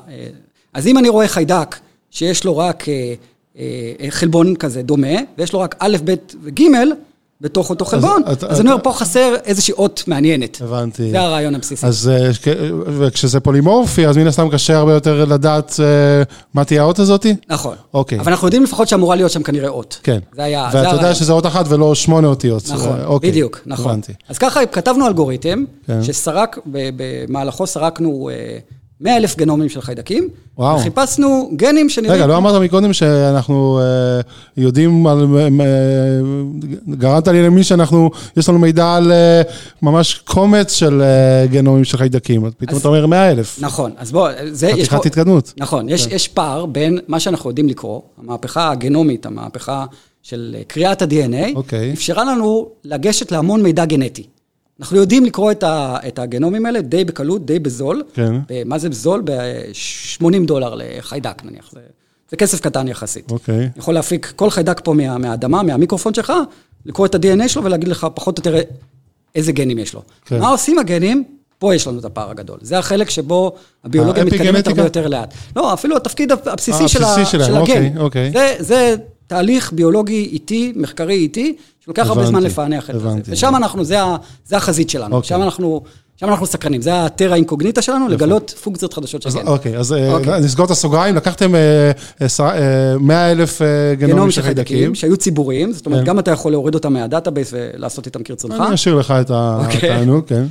אז 0.73 0.87
אם 0.87 0.97
אני 0.97 1.09
רואה 1.09 1.27
חיידק 1.27 1.75
שיש 2.11 2.43
לו 2.43 2.57
רק 2.57 2.89
אה, 2.89 3.13
אה, 3.59 3.65
חלבון 4.09 4.55
כזה 4.55 4.81
דומה, 4.81 5.07
ויש 5.37 5.53
לו 5.53 5.59
רק 5.59 5.75
א', 5.79 5.97
ב' 6.05 6.13
וג' 6.43 6.61
בתוך 7.41 7.69
אותו 7.69 7.85
חלבון, 7.85 8.21
אז, 8.25 8.35
אתה- 8.37 8.47
אז 8.47 8.61
אני 8.61 8.69
אומר, 8.71 8.83
פה 8.83 8.91
חסר 8.93 9.35
איזושהי 9.45 9.73
אות 9.73 10.03
מעניינת. 10.07 10.57
הבנתי. 10.61 11.11
זה 11.11 11.19
הרעיון 11.21 11.55
הבסיסי. 11.55 11.85
אז 11.87 12.11
אה, 12.13 12.29
וכשזה 12.85 13.39
פולימורפי, 13.39 14.07
אז 14.07 14.17
מן 14.17 14.27
הסתם 14.27 14.49
קשה 14.49 14.77
הרבה 14.77 14.93
יותר 14.93 15.25
לדעת 15.25 15.75
אה, 15.79 15.85
מה 16.53 16.65
תהיה 16.65 16.81
האות 16.81 16.99
הזאתי? 16.99 17.35
נכון. 17.49 17.75
אוקיי. 17.93 18.19
אבל 18.19 18.31
אנחנו 18.31 18.47
יודעים 18.47 18.63
לפחות 18.63 18.87
שאמורה 18.87 19.15
להיות 19.15 19.31
שם 19.31 19.43
כנראה 19.43 19.69
אות. 19.69 19.99
כן. 20.03 20.19
זה 20.35 20.43
היה, 20.43 20.69
זה 20.71 20.77
ואתה 20.77 20.87
יודע 20.87 20.97
הרעיון. 20.99 21.15
שזה 21.15 21.33
אות 21.33 21.45
אחת 21.45 21.65
ולא 21.69 21.95
שמונה 21.95 22.27
אותיות. 22.27 22.63
נכון, 22.73 22.99
אה, 22.99 23.05
אוקיי. 23.05 23.31
בדיוק, 23.31 23.59
נכון. 23.65 23.91
הבנתי. 23.91 24.13
אז 24.29 24.37
ככה 24.37 24.65
כתבנו 24.65 25.07
אלגוריתם, 25.07 25.63
כן. 25.87 26.03
שסרק, 26.03 26.59
במהלכו 26.65 27.67
סרקנו 27.67 28.29
100 29.01 29.17
אלף 29.17 29.37
גנומים 29.37 29.69
של 29.69 29.81
חיידקים, 29.81 30.29
וואו. 30.57 30.77
וחיפשנו 30.79 31.49
גנים 31.55 31.89
שנראים... 31.89 32.13
רגע, 32.13 32.27
לא 32.27 32.37
אמרת 32.37 32.61
מקודם 32.61 32.93
שאנחנו 32.93 33.79
אה, 33.79 34.21
יודעים 34.57 35.07
על... 35.07 35.27
אה, 35.37 35.47
גרמת 36.89 37.27
לי 37.27 37.43
למי 37.43 37.63
שאנחנו, 37.63 38.09
יש 38.37 38.49
לנו 38.49 38.59
מידע 38.59 38.95
על 38.95 39.11
אה, 39.11 39.41
ממש 39.81 40.13
קומץ 40.13 40.73
של 40.73 41.01
אה, 41.01 41.47
גנומים 41.47 41.83
של 41.83 41.97
חיידקים. 41.97 42.45
אז 42.45 42.51
פתאום 42.57 42.79
אתה 42.79 42.87
אומר 42.87 43.05
100 43.05 43.31
אלף. 43.31 43.57
נכון, 43.61 43.91
אז 43.97 44.11
בוא, 44.11 44.29
זה. 44.51 44.69
חתיכת 44.71 45.05
התקדמות. 45.05 45.53
נכון, 45.57 45.89
יש, 45.89 46.07
יש 46.07 46.27
פער 46.27 46.65
בין 46.65 46.99
מה 47.07 47.19
שאנחנו 47.19 47.49
יודעים 47.49 47.67
לקרוא, 47.69 48.01
המהפכה 48.21 48.71
הגנומית, 48.71 49.25
המהפכה 49.25 49.85
של 50.23 50.55
אה, 50.57 50.63
קריאת 50.67 51.01
ה-DNA, 51.01 51.55
אוקיי. 51.55 51.93
אפשרה 51.93 52.23
לנו 52.23 52.69
לגשת 52.83 53.31
להמון 53.31 53.63
מידע 53.63 53.85
גנטי. 53.85 54.23
אנחנו 54.79 54.97
יודעים 54.97 55.25
לקרוא 55.25 55.51
את, 55.51 55.63
ה, 55.63 55.97
את 56.07 56.19
הגנומים 56.19 56.65
האלה 56.65 56.81
די 56.81 57.05
בקלות, 57.05 57.45
די 57.45 57.59
בזול. 57.59 58.03
כן. 58.13 58.35
מה 58.65 58.77
זה 58.77 58.89
בזול? 58.89 59.21
ב-80 59.25 60.23
דולר 60.45 60.73
לחיידק 60.77 61.41
נניח. 61.45 61.69
זה, 61.73 61.79
זה 62.31 62.37
כסף 62.37 62.59
קטן 62.61 62.87
יחסית. 62.87 63.31
אוקיי. 63.31 63.69
יכול 63.77 63.93
להפיק 63.93 64.33
כל 64.35 64.49
חיידק 64.49 64.81
פה 64.83 64.93
מה, 64.93 65.17
מהאדמה, 65.17 65.63
מהמיקרופון 65.63 66.13
שלך, 66.13 66.33
לקרוא 66.85 67.05
את 67.07 67.15
ה-DNA 67.15 67.47
שלו 67.47 67.63
ולהגיד 67.63 67.87
לך 67.87 68.07
פחות 68.13 68.37
או 68.39 68.51
יותר 68.51 68.67
איזה 69.35 69.51
גנים 69.51 69.79
יש 69.79 69.93
לו. 69.93 70.01
כן. 70.25 70.39
מה 70.39 70.49
עושים 70.49 70.79
הגנים? 70.79 71.23
פה 71.59 71.75
יש 71.75 71.87
לנו 71.87 71.99
את 71.99 72.05
הפער 72.05 72.29
הגדול. 72.31 72.57
זה 72.61 72.77
החלק 72.79 73.09
שבו 73.09 73.55
הביולוגיה 73.83 74.25
מתקדמת? 74.25 74.67
הרבה 74.67 74.83
יותר 74.83 75.07
לאט. 75.07 75.33
לא, 75.55 75.73
אפילו 75.73 75.97
התפקיד 75.97 76.31
הבסיסי 76.31 76.83
אה, 76.83 76.87
של, 76.87 77.03
ה- 77.03 77.25
של 77.25 77.41
הגן. 77.41 77.57
אוקיי, 77.57 77.93
אוקיי. 77.97 78.31
זה, 78.31 78.55
זה 78.59 78.95
תהליך 79.27 79.73
ביולוגי 79.73 80.29
איטי, 80.31 80.73
מחקרי 80.75 81.13
איטי, 81.15 81.55
שלוקח 81.87 82.07
הרבה 82.07 82.25
זמן 82.25 82.43
לפענח 82.43 82.89
את 82.89 82.99
זה. 82.99 83.09
ושם 83.27 83.55
אנחנו, 83.55 83.83
זה, 83.83 84.01
ה- 84.03 84.15
זה 84.45 84.57
החזית 84.57 84.89
שלנו. 84.89 85.15
אוקיי. 85.15 85.27
שם 85.29 85.41
אנחנו... 85.41 85.81
שם 86.19 86.29
אנחנו 86.29 86.45
סקרנים, 86.45 86.81
זה 86.81 87.05
הטרה 87.05 87.35
אינקוגניטה 87.35 87.81
שלנו, 87.81 88.07
לגלות 88.07 88.53
פונקציות 88.63 88.93
חדשות 88.93 89.21
של 89.21 89.29
גן. 89.29 89.47
אוקיי, 89.47 89.77
אז 89.77 89.93
אה, 89.93 90.13
אוקיי. 90.13 90.39
נסגור 90.39 90.65
את 90.65 90.71
הסוגריים, 90.71 91.15
לקחתם 91.15 91.55
אה, 91.55 91.91
עשר- 92.19 92.43
אה, 92.43 92.97
100 92.99 93.31
אלף 93.31 93.61
אה, 93.61 93.67
גנומים 93.95 94.31
של 94.31 94.41
חיידקים. 94.41 94.95
שהיו 94.95 95.17
ציבוריים, 95.17 95.71
זאת 95.73 95.85
אומרת, 95.85 95.99
כן. 95.99 96.05
גם 96.05 96.19
אתה 96.19 96.31
יכול 96.31 96.51
להוריד 96.51 96.75
אותם 96.75 96.93
מה 96.93 97.05
database 97.05 97.53
ולעשות 97.53 98.05
איתם 98.05 98.23
כרצונך. 98.23 98.63
אני 98.67 98.75
אשאיר 98.75 98.95
לך 98.95 99.13
את 99.21 99.31
ה- 99.31 99.59
אוקיי. 99.65 99.91
התענוג, 99.91 100.25
כן. 100.27 100.43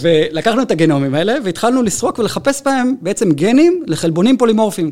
ולקחנו 0.00 0.62
את 0.62 0.70
הגנומים 0.70 1.14
האלה, 1.14 1.34
והתחלנו 1.44 1.82
לסרוק 1.82 2.18
ולחפש 2.18 2.62
בהם 2.64 2.94
בעצם 3.02 3.32
גנים 3.32 3.82
לחלבונים 3.86 4.38
פולימורפיים, 4.38 4.90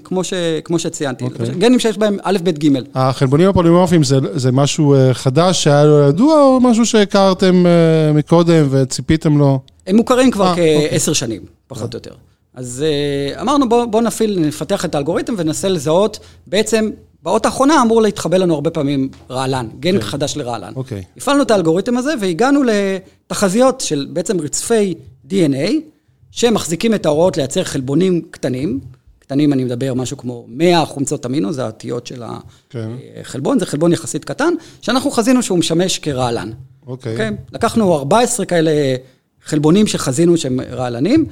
כמו, 0.64 0.78
שציינתי. 0.78 1.24
אוקיי. 1.24 1.46
גנים 1.58 1.78
שיש 1.78 1.98
בהם 1.98 2.16
א', 2.22 2.38
ב', 2.44 2.50
ג'. 2.50 2.68
החלבונים 2.94 3.48
הפולימורפיים 3.48 4.02
זה, 4.04 4.52
משהו 4.52 4.94
אה, 4.94 5.14
חדש 5.14 5.64
שהיה 5.64 5.84
לא 5.84 6.08
ידוע, 6.08 6.42
או 6.42 6.60
משהו 6.60 6.86
שהכרתם 6.86 7.66
אה, 7.66 7.70
מקודם 8.12 8.66
וציפיתם 8.70 9.38
לו? 9.38 9.60
הם 9.86 9.96
מוכרים 9.96 10.30
כבר 10.30 10.44
אה, 10.44 10.50
אוקיי. 10.50 10.90
כעשר 10.90 11.12
שנים, 11.12 11.42
פחות 11.66 11.94
או 11.94 11.96
יותר. 11.96 12.14
אז 12.54 12.84
אה, 12.86 13.40
אמרנו, 13.40 13.68
בואו 13.68 13.90
בוא 13.90 14.00
נפעיל, 14.02 14.38
נפתח 14.38 14.84
את 14.84 14.94
האלגוריתם 14.94 15.34
וננסה 15.38 15.68
לזהות, 15.68 16.18
בעצם, 16.46 16.90
באות 17.22 17.46
האחרונה 17.46 17.82
אמור 17.82 18.02
להתחבא 18.02 18.36
לנו 18.36 18.54
הרבה 18.54 18.70
פעמים 18.70 19.08
רעלן, 19.30 19.68
גן 19.80 20.00
חדש 20.00 20.36
לרעלן. 20.36 20.72
אוקיי. 20.76 21.02
הפעלנו 21.16 21.42
את 21.42 21.50
האלגוריתם 21.50 21.96
הזה 21.96 22.14
והגענו 22.20 22.60
לתחזיות 22.62 23.80
של 23.80 24.06
בעצם 24.12 24.40
רצפי 24.40 24.94
DNA, 25.30 25.70
שמחזיקים 26.30 26.94
את 26.94 27.06
ההוראות 27.06 27.36
לייצר 27.36 27.64
חלבונים 27.64 28.22
קטנים, 28.30 28.80
קטנים, 29.18 29.52
אני 29.52 29.64
מדבר 29.64 29.94
משהו 29.94 30.16
כמו 30.16 30.44
100 30.48 30.84
חומצות 30.86 31.26
אמינו, 31.26 31.52
זה 31.52 31.64
האותיות 31.64 32.06
של 32.06 32.22
כן. 32.70 32.90
החלבון, 33.20 33.58
זה 33.58 33.66
חלבון 33.66 33.92
יחסית 33.92 34.24
קטן, 34.24 34.54
שאנחנו 34.80 35.10
חזינו 35.10 35.42
שהוא 35.42 35.58
משמש 35.58 35.98
כרעלן. 35.98 36.50
אוקיי. 36.86 37.12
אוקיי? 37.12 37.30
לקחנו 37.52 37.94
14 37.96 38.46
כאלה 38.46 38.70
חלבונים 39.44 39.86
שחזינו 39.86 40.36
שהם 40.36 40.60
רעלנים, 40.72 41.24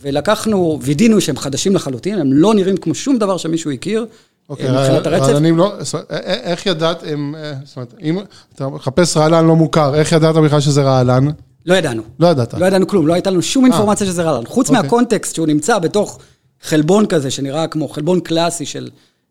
ולקחנו, 0.00 0.78
וידאנו 0.82 1.20
שהם 1.20 1.36
חדשים 1.36 1.74
לחלוטין, 1.74 2.18
הם 2.18 2.32
לא 2.32 2.54
נראים 2.54 2.76
כמו 2.76 2.94
שום 2.94 3.18
דבר 3.18 3.36
שמישהו 3.36 3.70
הכיר. 3.70 4.06
אוקיי, 4.48 4.66
אה, 4.68 4.80
מבחינת 4.82 5.06
הרצף. 5.06 5.24
רעלנים 5.26 5.56
לא, 5.58 5.72
זאת 5.80 5.94
אומרת, 5.94 6.06
א- 6.12 6.14
א- 6.14 6.18
איך 6.50 6.66
ידעתם, 6.66 7.32
אה, 7.36 7.52
זאת 7.64 7.76
אומרת, 7.76 7.94
אם 8.02 8.18
אתה 8.54 8.68
מחפש 8.68 9.16
רעלן 9.16 9.46
לא 9.46 9.56
מוכר, 9.56 9.94
איך 9.94 10.12
ידעת 10.12 10.34
בכלל 10.36 10.60
שזה 10.60 10.82
רעלן? 10.82 11.26
לא 11.66 11.74
ידענו. 11.74 12.02
לא 12.20 12.26
ידעת. 12.26 12.54
לא 12.54 12.66
ידענו 12.66 12.86
כלום, 12.86 13.06
לא 13.06 13.12
הייתה 13.14 13.30
לנו 13.30 13.42
שום 13.42 13.64
אינפורמציה 13.64 14.06
שזה 14.06 14.22
רעלן. 14.22 14.46
חוץ 14.46 14.68
אוקיי. 14.68 14.82
מהקונטקסט 14.82 15.34
שהוא 15.34 15.46
נמצא 15.46 15.78
בתוך 15.78 16.18
חלבון 16.62 17.06
כזה, 17.06 17.30
שנראה 17.30 17.66
כמו 17.66 17.88
חלבון 17.88 18.20
קלאסי 18.20 18.66
של 18.66 18.88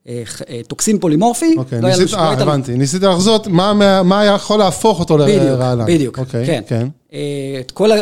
אה, 0.07 0.23
אה, 0.49 0.61
טוקסין 0.67 0.99
פולימורפי. 0.99 1.55
אוקיי, 1.57 1.81
לא 1.81 1.87
היה 1.87 1.95
לנו 1.95 2.03
ניסית, 2.03 2.17
לא 2.17 2.23
אה, 2.23 2.31
הבנתי, 2.31 2.77
ניסית 2.77 3.03
לחזות 3.03 3.47
מה 3.47 3.73
מה- 3.73 4.03
מה 4.03 4.25
יכול 4.25 4.59
להפוך 4.59 4.99
אותו 4.99 5.17
בדיוק, 5.17 5.43
לרעלן. 5.43 5.85
בדיוק, 5.85 6.19
אוקיי, 6.19 6.45
כן. 6.45 6.61
כן. 6.67 6.87
אה, 7.13 7.57
את 7.59 7.71
כל 7.71 7.91
ה... 7.91 7.95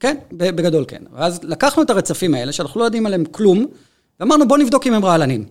כן, 0.00 0.16
בגדול 0.32 0.84
כן. 0.88 1.02
ואז 1.16 1.40
לקחנו 1.42 1.82
את 1.82 1.90
הרצפים 1.90 2.34
האלה, 2.34 2.52
שאנחנו 2.52 2.80
לא 2.80 2.84
יודעים 2.84 3.06
עליהם 3.06 3.24
כלום, 3.24 3.66
ואמרנו, 4.20 4.48
בוא 4.48 4.58
נבדוק 4.58 4.86
אם 4.86 4.94
הם 4.94 5.04
רעלנים. 5.04 5.44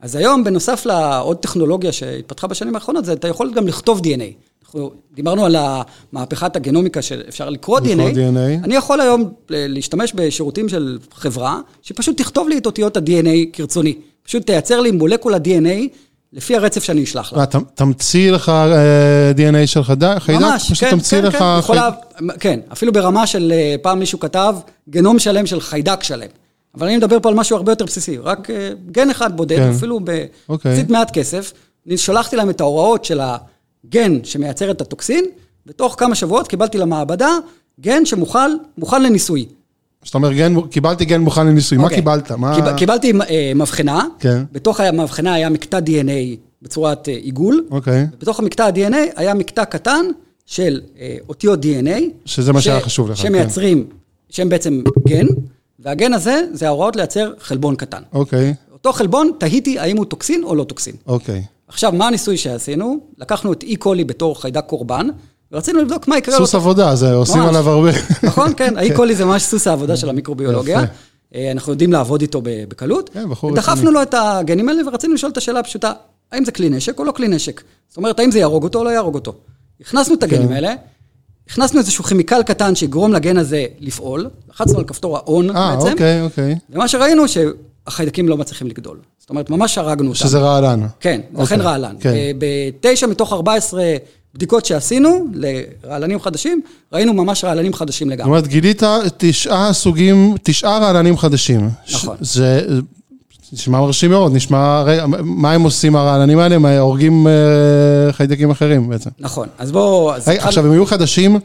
אז 0.00 0.16
היום, 0.16 0.44
בנוסף 0.44 0.86
לעוד 0.86 1.36
טכנולוגיה 1.36 1.92
שהתפתחה 1.92 2.46
בשנים 2.46 2.74
האחרונות, 2.74 3.04
זה 3.04 3.12
אתה 3.12 3.28
יכול 3.28 3.52
גם 3.54 3.66
לכתוב 3.66 4.00
DNA. 4.00 4.32
אנחנו 4.62 4.90
דיברנו 5.14 5.44
על 5.44 5.56
המהפכת 5.58 6.56
הגנומיקה 6.56 7.02
שאפשר 7.02 7.50
לקרוא 7.50 7.80
לקרוא 7.80 8.10
DNA. 8.10 8.14
DNA. 8.14 8.64
אני 8.64 8.74
יכול 8.74 9.00
היום 9.00 9.30
להשתמש 9.50 10.12
בשירותים 10.14 10.68
של 10.68 10.98
חברה, 11.12 11.60
שפשוט 11.82 12.16
תכתוב 12.16 12.48
לי 12.48 12.58
את 12.58 12.66
אותיות 12.66 12.96
ה-DNA 12.96 13.46
כרצוני. 13.52 13.94
פשוט 14.22 14.46
תייצר 14.46 14.80
לי 14.80 14.90
מולקולה 14.90 15.36
DNA 15.36 15.96
לפי 16.32 16.56
הרצף 16.56 16.84
שאני 16.84 17.04
אשלח 17.04 17.32
לה. 17.32 17.46
ת- 17.46 17.56
תמציא 17.74 18.30
לך 18.32 18.48
אה, 18.48 19.32
DNA 19.36 19.66
של 19.66 19.84
חיידק? 19.84 20.16
ממש, 20.28 20.72
כן, 20.80 20.90
כן, 21.10 21.24
לך... 21.24 21.36
כן, 21.38 21.44
יכולה, 21.58 21.90
כן, 22.40 22.60
אפילו 22.72 22.92
ברמה 22.92 23.26
של, 23.26 23.52
אה, 23.54 23.74
פעם 23.82 23.98
מישהו 23.98 24.20
כתב, 24.20 24.54
גנום 24.90 25.18
שלם 25.18 25.46
של 25.46 25.60
חיידק 25.60 26.02
שלם. 26.02 26.26
אבל 26.74 26.86
אני 26.86 26.96
מדבר 26.96 27.20
פה 27.20 27.28
על 27.28 27.34
משהו 27.34 27.56
הרבה 27.56 27.72
יותר 27.72 27.84
בסיסי, 27.84 28.18
רק 28.18 28.50
אה, 28.50 28.70
גן 28.90 29.10
אחד 29.10 29.36
בודד, 29.36 29.56
כן. 29.56 29.70
אפילו 29.70 30.00
אוקיי. 30.48 30.76
בקצת 30.76 30.90
מעט 30.90 31.10
כסף. 31.10 31.52
אני 31.86 31.96
שלחתי 31.98 32.36
להם 32.36 32.50
את 32.50 32.60
ההוראות 32.60 33.04
של 33.04 33.20
הגן 33.20 34.24
שמייצר 34.24 34.70
את 34.70 34.80
הטוקסין, 34.80 35.24
בתוך 35.66 35.94
כמה 35.98 36.14
שבועות 36.14 36.48
קיבלתי 36.48 36.78
למעבדה 36.78 37.30
גן 37.80 38.06
שמוכן 38.06 38.50
מוכן 38.78 39.02
לניסוי. 39.02 39.46
זאת 40.04 40.14
אומרת, 40.14 40.32
גן- 40.36 40.60
קיבלתי 40.70 41.04
גן 41.04 41.20
מוכן 41.20 41.46
לניסוי, 41.46 41.78
מה 41.78 41.84
אוקיי. 41.84 41.96
קיבלת? 41.98 42.30
מה... 42.32 42.54
קיב- 42.56 42.76
קיבלתי 42.76 43.12
אה, 43.30 43.52
מבחנה, 43.54 44.04
כן. 44.18 44.42
בתוך 44.52 44.80
המבחנה 44.80 45.34
היה 45.34 45.48
מקטע 45.48 45.78
DNA 45.78 46.36
בצורת 46.62 47.08
אה, 47.08 47.14
עיגול, 47.14 47.64
אוקיי. 47.70 48.06
בתוך 48.18 48.38
המקטע 48.38 48.64
ה-DNA 48.66 48.96
היה 49.16 49.34
מקטע 49.34 49.64
קטן 49.64 50.06
של 50.46 50.80
אה, 51.00 51.16
אותיות 51.28 51.60
DNA. 51.64 52.00
שזה 52.24 52.52
מה 52.52 52.60
שהיה 52.60 52.80
חשוב 52.80 53.10
לך, 53.10 53.16
כן. 53.16 53.22
שמייצרים, 53.22 53.84
שהם 54.30 54.48
בעצם 54.48 54.82
גן, 55.08 55.26
והגן 55.78 56.12
הזה, 56.12 56.40
זה 56.52 56.66
ההוראות 56.66 56.96
לייצר 56.96 57.32
חלבון 57.40 57.76
קטן. 57.76 58.02
אוקיי, 58.12 58.54
אותו 58.72 58.92
חלבון, 58.92 59.30
תהיתי 59.38 59.78
האם 59.78 59.96
הוא 59.96 60.04
טוקסין 60.04 60.44
או 60.44 60.54
לא 60.54 60.64
טוקסין. 60.64 60.94
אוקיי. 61.06 61.42
עכשיו, 61.68 61.92
מה 61.92 62.06
הניסוי 62.06 62.36
שעשינו? 62.36 62.98
לקחנו 63.18 63.52
את 63.52 63.62
E. 63.62 63.76
coli 63.76 64.04
בתור 64.04 64.40
חיידק 64.42 64.64
קורבן, 64.66 65.08
ורצינו 65.52 65.82
לבדוק 65.82 66.08
מה 66.08 66.18
יקרה 66.18 66.36
סוס. 66.38 66.54
עבודה, 66.54 66.94
זה 66.94 67.14
עושים 67.14 67.40
ממש. 67.42 67.48
עליו 67.48 67.70
הרבה. 67.70 67.90
נכון, 68.22 68.52
כן, 68.56 68.76
ה 68.78 68.94
E. 68.96 69.02
coli 69.02 69.14
זה 69.14 69.24
ממש 69.24 69.42
סוס 69.42 69.66
העבודה 69.66 69.96
של 70.00 70.08
המיקרוביולוגיה. 70.08 70.84
אה, 71.34 71.50
אנחנו 71.52 71.72
יודעים 71.72 71.92
לעבוד 71.92 72.20
איתו 72.20 72.40
בקלות. 72.44 73.10
כן, 73.12 73.30
בחור 73.30 73.54
דחפנו. 73.54 73.90
לו 73.90 74.02
את 74.02 74.14
הגנים 74.18 74.68
האלה 74.68 74.88
ורצינו 74.88 75.14
לשאול 75.14 75.32
את 75.32 75.36
השאלה 75.36 75.60
הפשוטה, 75.60 75.92
האם 76.32 76.44
זה 76.44 76.52
כלי 76.52 76.68
נשק 76.68 76.98
או 76.98 77.04
לא 77.04 77.12
כלי 77.12 77.28
נשק? 77.28 77.62
זאת 77.88 77.96
אומרת, 77.96 78.20
האם 78.20 78.30
זה 78.30 78.38
יהרוג 78.38 78.64
אותו 78.64 78.78
או 78.78 78.84
לא 78.84 78.90
יהרוג 78.90 79.14
אותו? 79.14 79.34
הכנסנו 79.80 80.14
את 80.14 80.22
הגנים 80.22 80.48
כן. 80.48 80.54
האלה, 80.54 80.74
הכנסנו 81.50 81.78
איזשהו 81.78 82.04
כימיקל 82.04 82.42
קטן 82.42 82.74
שיגרום 82.74 83.12
לגן 83.12 83.36
הזה 83.36 83.64
לפעול, 83.80 84.30
לחצנו 84.50 84.78
על 84.78 84.84
כפתור 84.84 85.16
ה-on 85.16 85.56
אה, 85.56 85.76
בעצם, 85.76 85.92
אוקיי, 85.92 86.22
אוקיי. 86.22 86.56
ומה 86.70 86.88
שראינו 86.88 87.24
שהחיידקים 87.28 88.28
לא 88.28 88.36
מצליחים 88.36 88.66
לגדול. 88.66 88.98
זאת 89.18 89.30
אומרת, 89.30 89.50
ממש 89.50 89.78
הרגנו 89.78 90.08
אותם. 90.08 90.18
שזה 90.18 90.38
רעלן. 90.38 90.86
כן, 91.00 91.20
אכן 91.34 91.40
אוקיי, 91.40 91.56
רעלן. 91.58 91.96
כן. 92.00 92.12
אה, 92.14 92.30
בתשע 92.38 93.06
מתוך 93.06 93.32
14 93.32 93.82
בדיקות 94.34 94.64
שעשינו 94.64 95.26
לרעלנים 95.34 96.20
חדשים, 96.20 96.60
ראינו 96.92 97.12
ממש 97.12 97.44
רעלנים 97.44 97.72
חדשים 97.74 98.08
זאת 98.08 98.12
לגמרי. 98.18 98.30
אומרת, 98.30 98.46
גילית 98.46 98.82
תשעה 99.16 99.72
סוגים, 99.72 100.34
תשעה 100.42 100.78
רעלנים 100.78 101.16
חדשים. 101.18 101.70
נכון. 101.92 102.16
ש- 102.22 102.22
זה 102.38 102.60
נשמע 103.52 103.80
מרשים 103.80 104.10
מאוד, 104.10 104.34
נשמע, 104.34 104.82
רגע, 104.82 105.04
מה 105.22 105.52
הם 105.52 105.62
עושים 105.62 105.96
הרעלנים 105.96 106.38
האלה? 106.38 106.54
הם 106.54 106.66
הורגים 106.66 107.26
אה, 107.26 107.32
חיידקים 108.12 108.50
אחרים 108.50 108.88
בעצם. 108.88 109.10
נכון, 109.18 109.48
אז 109.58 109.72
בואו... 109.72 110.14
אז 110.14 110.22
רגע, 110.28 110.32
התחלנו- 110.32 110.48
עכשיו, 110.48 110.66
הם 110.66 110.72
היו 110.72 110.86
חדשים, 110.86 111.38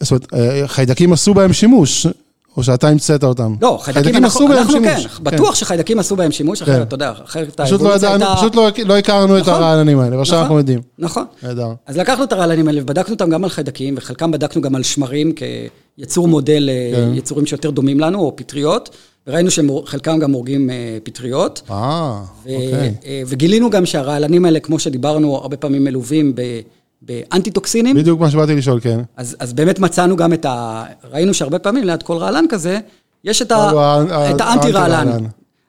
זאת 0.00 0.10
אומרת, 0.10 0.26
אה, 0.34 0.68
חיידקים 0.68 1.12
עשו 1.12 1.34
בהם 1.34 1.52
שימוש, 1.52 2.06
או 2.56 2.62
שאתה 2.62 2.88
המצאת 2.88 3.24
אותם? 3.24 3.54
לא, 3.62 3.78
חיידקים 3.82 4.16
אנחנו, 4.16 4.26
עשו 4.26 4.48
בהם 4.48 4.58
אנחנו 4.58 4.72
שימוש. 4.72 5.06
כן, 5.06 5.24
בטוח 5.24 5.54
שחיידקים 5.54 5.98
עשו 5.98 6.16
בהם 6.16 6.30
שימוש, 6.32 6.62
כן. 6.62 6.72
אחרת, 6.72 6.86
אתה 6.88 6.94
יודע, 6.94 7.12
אחרת 7.24 7.60
לא 7.60 7.64
האבולוציה 7.64 7.96
ידענו, 8.08 8.24
הייתה- 8.24 8.36
פשוט 8.36 8.54
לא- 8.54 8.68
לא 8.86 8.96
הכרנו 8.96 9.36
את 9.36 9.42
נכון. 9.42 9.54
הרעלנים 9.54 9.98
האלה, 9.98 10.16
ועכשיו 10.18 10.34
נכון. 10.34 10.42
אנחנו 10.42 10.58
יודעים. 10.58 10.80
נכון. 10.98 11.24
נהדר. 11.42 11.68
אז 11.86 11.96
לקחנו 11.96 12.24
את 12.24 12.32
הרעלנים 12.32 12.68
האלה 12.68 12.82
ובדקנו 12.82 13.14
אותם 13.14 13.30
גם 13.30 13.44
על 13.44 13.50
חיידקים, 13.50 13.94
וחלקם 13.98 14.30
בדקנו 14.30 14.62
גם 14.62 14.74
על 14.74 14.82
שמרים 14.82 15.32
כיצור 15.98 16.28
מודל 16.28 16.70
כן. 16.94 17.10
ליצורים 17.14 17.46
שיותר 17.46 17.70
דומים 17.70 18.00
לנו, 18.00 18.18
או 18.20 18.36
פטריות, 18.36 18.90
וראינו 19.26 19.50
שחלקם 19.50 20.18
גם 20.18 20.32
הורגים 20.32 20.70
אה, 20.70 20.74
פטריות. 21.02 21.62
אה, 21.70 22.20
אוקיי. 22.40 22.94
אה, 23.06 23.22
וגילינו 23.26 23.70
גם 23.70 23.86
שהרעלנים 23.86 24.44
האלה, 24.44 24.60
כמו 24.60 24.78
שדיברנו, 24.78 25.36
הרבה 25.36 25.56
פעמים 25.56 25.84
מלווים 25.84 26.32
ב- 26.34 26.60
באנטי-טוקסינים. 27.02 27.96
בדיוק 27.96 28.20
מה 28.20 28.30
שבאתי 28.30 28.54
לשאול, 28.54 28.80
כן. 28.80 29.00
אז, 29.16 29.36
אז 29.38 29.52
באמת 29.52 29.78
מצאנו 29.78 30.16
גם 30.16 30.32
את 30.32 30.44
ה... 30.44 30.84
ראינו 31.12 31.34
שהרבה 31.34 31.58
פעמים 31.58 31.84
ליד 31.84 32.02
כל 32.02 32.16
רעלן 32.16 32.44
כזה, 32.48 32.78
יש 33.24 33.42
את, 33.42 33.52
ה... 33.52 33.70
את 34.30 34.40
האנטי-רעלן. 34.40 35.08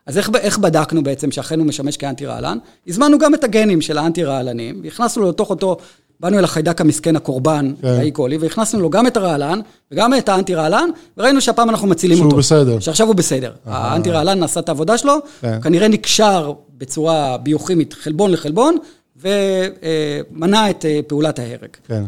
אז 0.05 0.17
איך, 0.17 0.29
איך 0.39 0.57
בדקנו 0.57 1.03
בעצם 1.03 1.31
שאכן 1.31 1.59
הוא 1.59 1.67
משמש 1.67 1.97
כאנטי-רעלן? 1.97 2.57
הזמנו 2.87 3.17
גם 3.19 3.33
את 3.33 3.43
הגנים 3.43 3.81
של 3.81 3.97
האנטי-רעלנים, 3.97 4.81
והכנסנו 4.83 5.29
לתוך 5.29 5.49
אותו, 5.49 5.77
באנו 6.19 6.39
אל 6.39 6.43
החיידק 6.43 6.81
המסכן 6.81 7.15
הקורבן, 7.15 7.71
כן. 7.81 7.87
האי 7.87 8.11
קולי, 8.11 8.37
והכנסנו 8.37 8.79
לו 8.79 8.89
גם 8.89 9.07
את 9.07 9.17
הרעלן 9.17 9.59
וגם 9.91 10.13
את 10.13 10.29
האנטי-רעלן, 10.29 10.89
וראינו 11.17 11.41
שהפעם 11.41 11.69
אנחנו 11.69 11.87
מצילים 11.87 12.17
שהוא 12.17 12.25
אותו. 12.25 12.37
בסדר. 12.37 12.79
שעכשיו 12.79 13.07
הוא 13.07 13.15
בסדר. 13.15 13.51
האנטי-רעלן 13.65 14.43
עשה 14.43 14.59
את 14.59 14.69
העבודה 14.69 14.97
שלו, 14.97 15.13
כן. 15.41 15.61
כנראה 15.61 15.87
נקשר 15.87 16.53
בצורה 16.77 17.37
ביוכימית 17.37 17.93
חלבון 17.93 18.31
לחלבון, 18.31 18.77
ומנע 19.21 20.69
את 20.69 20.85
אה, 20.85 20.99
פעולת 21.07 21.39
ההרג. 21.39 21.69
כן. 21.87 22.03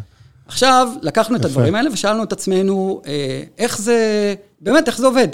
עכשיו, 0.45 0.89
לקחנו 1.01 1.35
את 1.35 1.39
יפה. 1.39 1.49
הדברים 1.49 1.75
האלה 1.75 1.93
ושאלנו 1.93 2.23
את 2.23 2.31
עצמנו, 2.31 3.01
אה, 3.07 3.43
איך 3.57 3.77
זה, 3.77 4.33
באמת, 4.61 4.87
איך 4.87 4.97
זה 4.97 5.05
עובד? 5.05 5.27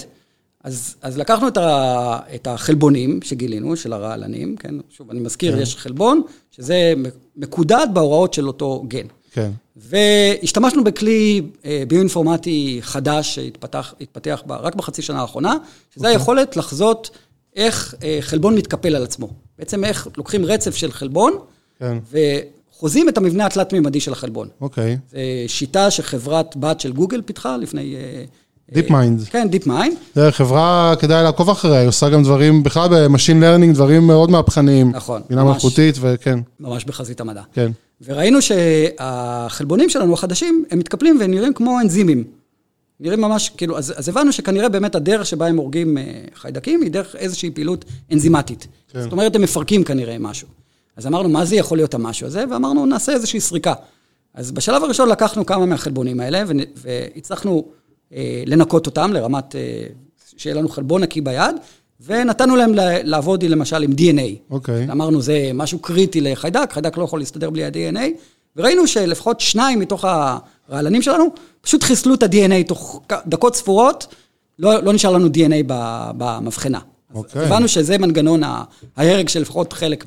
אז, 0.63 0.95
אז 1.01 1.17
לקחנו 1.17 1.47
את, 1.47 1.57
ה, 1.57 2.19
את 2.35 2.47
החלבונים 2.47 3.19
שגילינו, 3.23 3.75
של 3.75 3.93
הרעלנים, 3.93 4.55
כן? 4.55 4.75
שוב, 4.89 5.09
אני 5.11 5.19
מזכיר, 5.19 5.55
כן. 5.55 5.61
יש 5.61 5.75
חלבון, 5.75 6.21
שזה 6.51 6.93
מקודד 7.35 7.87
בהוראות 7.93 8.33
של 8.33 8.47
אותו 8.47 8.85
גן. 8.87 9.05
כן. 9.31 9.51
והשתמשנו 9.75 10.83
בכלי 10.83 11.41
אה, 11.65 11.83
ביואינפורמטי 11.87 12.79
חדש 12.81 13.35
שהתפתח 13.35 13.93
התפתח 14.01 14.43
ב, 14.47 14.51
רק 14.51 14.75
בחצי 14.75 15.01
שנה 15.01 15.21
האחרונה, 15.21 15.57
שזה 15.95 16.07
אוקיי. 16.07 16.11
היכולת 16.11 16.57
לחזות 16.57 17.09
איך 17.55 17.95
חלבון 18.21 18.55
מתקפל 18.55 18.95
על 18.95 19.03
עצמו. 19.03 19.29
בעצם 19.59 19.83
איך 19.83 20.07
לוקחים 20.17 20.45
רצף 20.45 20.75
של 20.75 20.91
חלבון, 20.91 21.37
כן. 21.79 21.97
וחוזים 22.11 23.09
את 23.09 23.17
המבנה 23.17 23.45
התלת-מימדי 23.45 23.99
של 23.99 24.11
החלבון. 24.11 24.47
אוקיי. 24.61 24.97
זו 25.11 25.17
שיטה 25.47 25.91
שחברת 25.91 26.57
בת 26.57 26.79
של 26.79 26.91
גוגל 26.91 27.21
פיתחה 27.21 27.57
לפני... 27.57 27.95
אה, 27.95 28.25
Deep 28.71 28.93
אה. 28.93 29.05
כן, 29.29 29.47
DeepMind. 29.49 29.97
זה 30.15 30.31
חברה, 30.31 30.93
כדאי 30.99 31.23
לעקוב 31.23 31.49
אחריה, 31.49 31.79
היא 31.79 31.87
עושה 31.87 32.09
גם 32.09 32.23
דברים, 32.23 32.63
בכלל 32.63 32.89
ב 32.91 32.97
machine 32.97 33.39
learning, 33.39 33.75
דברים 33.75 34.07
מאוד 34.07 34.31
מהפכניים. 34.31 34.91
נכון, 34.91 35.21
בינה. 35.29 35.43
מלאכותית, 35.43 35.95
וכן, 36.01 36.39
ממש 36.59 36.85
בחזית 36.85 37.21
המדע. 37.21 37.41
כן. 37.53 37.71
וראינו 38.05 38.39
שהחלבונים 38.41 39.89
שלנו, 39.89 40.13
החדשים, 40.13 40.65
הם 40.71 40.79
מתקפלים 40.79 41.17
ונראים 41.21 41.53
כמו 41.53 41.79
אנזימים. 41.79 42.23
נראים 42.99 43.21
ממש, 43.21 43.49
כאילו, 43.57 43.77
אז, 43.77 43.93
אז 43.97 44.09
הבנו 44.09 44.31
שכנראה 44.31 44.69
באמת 44.69 44.95
הדרך 44.95 45.25
שבה 45.25 45.47
הם 45.47 45.57
הורגים 45.57 45.97
אה, 45.97 46.03
חיידקים 46.35 46.81
היא 46.81 46.91
דרך 46.91 47.15
איזושהי 47.15 47.51
פעילות 47.51 47.85
אנזימטית. 48.11 48.67
כן. 48.91 49.01
זאת 49.01 49.11
אומרת, 49.11 49.35
הם 49.35 49.41
מפרקים 49.41 49.83
כנראה 49.83 50.17
משהו. 50.19 50.47
אז 50.97 51.07
אמרנו, 51.07 51.29
מה 51.29 51.45
זה 51.45 51.55
יכול 51.55 51.77
להיות 51.77 51.93
המשהו 51.93 52.27
הזה? 52.27 52.43
ואמרנו, 52.51 52.86
נעשה 52.86 53.12
איזושהי 53.12 53.39
סריקה. 53.39 53.73
אז 54.33 54.51
בשלב 54.51 54.83
הראשון 54.83 55.10
לקחנו 55.10 55.45
כמה 55.45 55.65
מהחלבונים 55.65 56.19
האלה, 56.19 56.43
והצלחנו 56.75 57.65
אה, 58.13 58.43
לנקות 58.45 58.86
אותם 58.86 59.13
לרמת, 59.13 59.55
אה, 59.55 59.83
שיהיה 60.38 60.55
לנו 60.55 60.69
חלבון 60.69 61.03
נקי 61.03 61.21
ביד, 61.21 61.55
ונתנו 62.05 62.55
להם 62.55 62.71
לעבוד 63.03 63.43
למשל 63.43 63.83
עם 63.83 63.91
DNA. 63.91 64.51
אוקיי. 64.51 64.91
אמרנו, 64.91 65.21
זה 65.21 65.51
משהו 65.53 65.79
קריטי 65.79 66.21
לחיידק, 66.21 66.73
חיידק 66.73 66.97
לא 66.97 67.03
יכול 67.03 67.19
להסתדר 67.19 67.49
בלי 67.49 67.65
ה-DNA, 67.65 67.99
וראינו 68.55 68.88
שלפחות 68.88 69.39
שניים 69.39 69.79
מתוך 69.79 70.05
הרעלנים 70.69 71.01
שלנו 71.01 71.25
פשוט 71.62 71.83
חיסלו 71.83 72.13
את 72.13 72.23
ה-DNA 72.23 72.67
תוך 72.67 73.01
דקות 73.27 73.55
ספורות, 73.55 74.07
לא, 74.60 74.83
לא 74.83 74.93
נשאר 74.93 75.12
לנו 75.12 75.27
DNA 75.27 75.63
במבחנה. 76.17 76.79
אוקיי. 77.13 77.41
אז 77.41 77.47
הבנו 77.47 77.67
שזה 77.67 77.97
מנגנון 77.97 78.41
ההרג 78.97 79.29
של 79.29 79.41
לפחות 79.41 79.73
חלק 79.73 80.05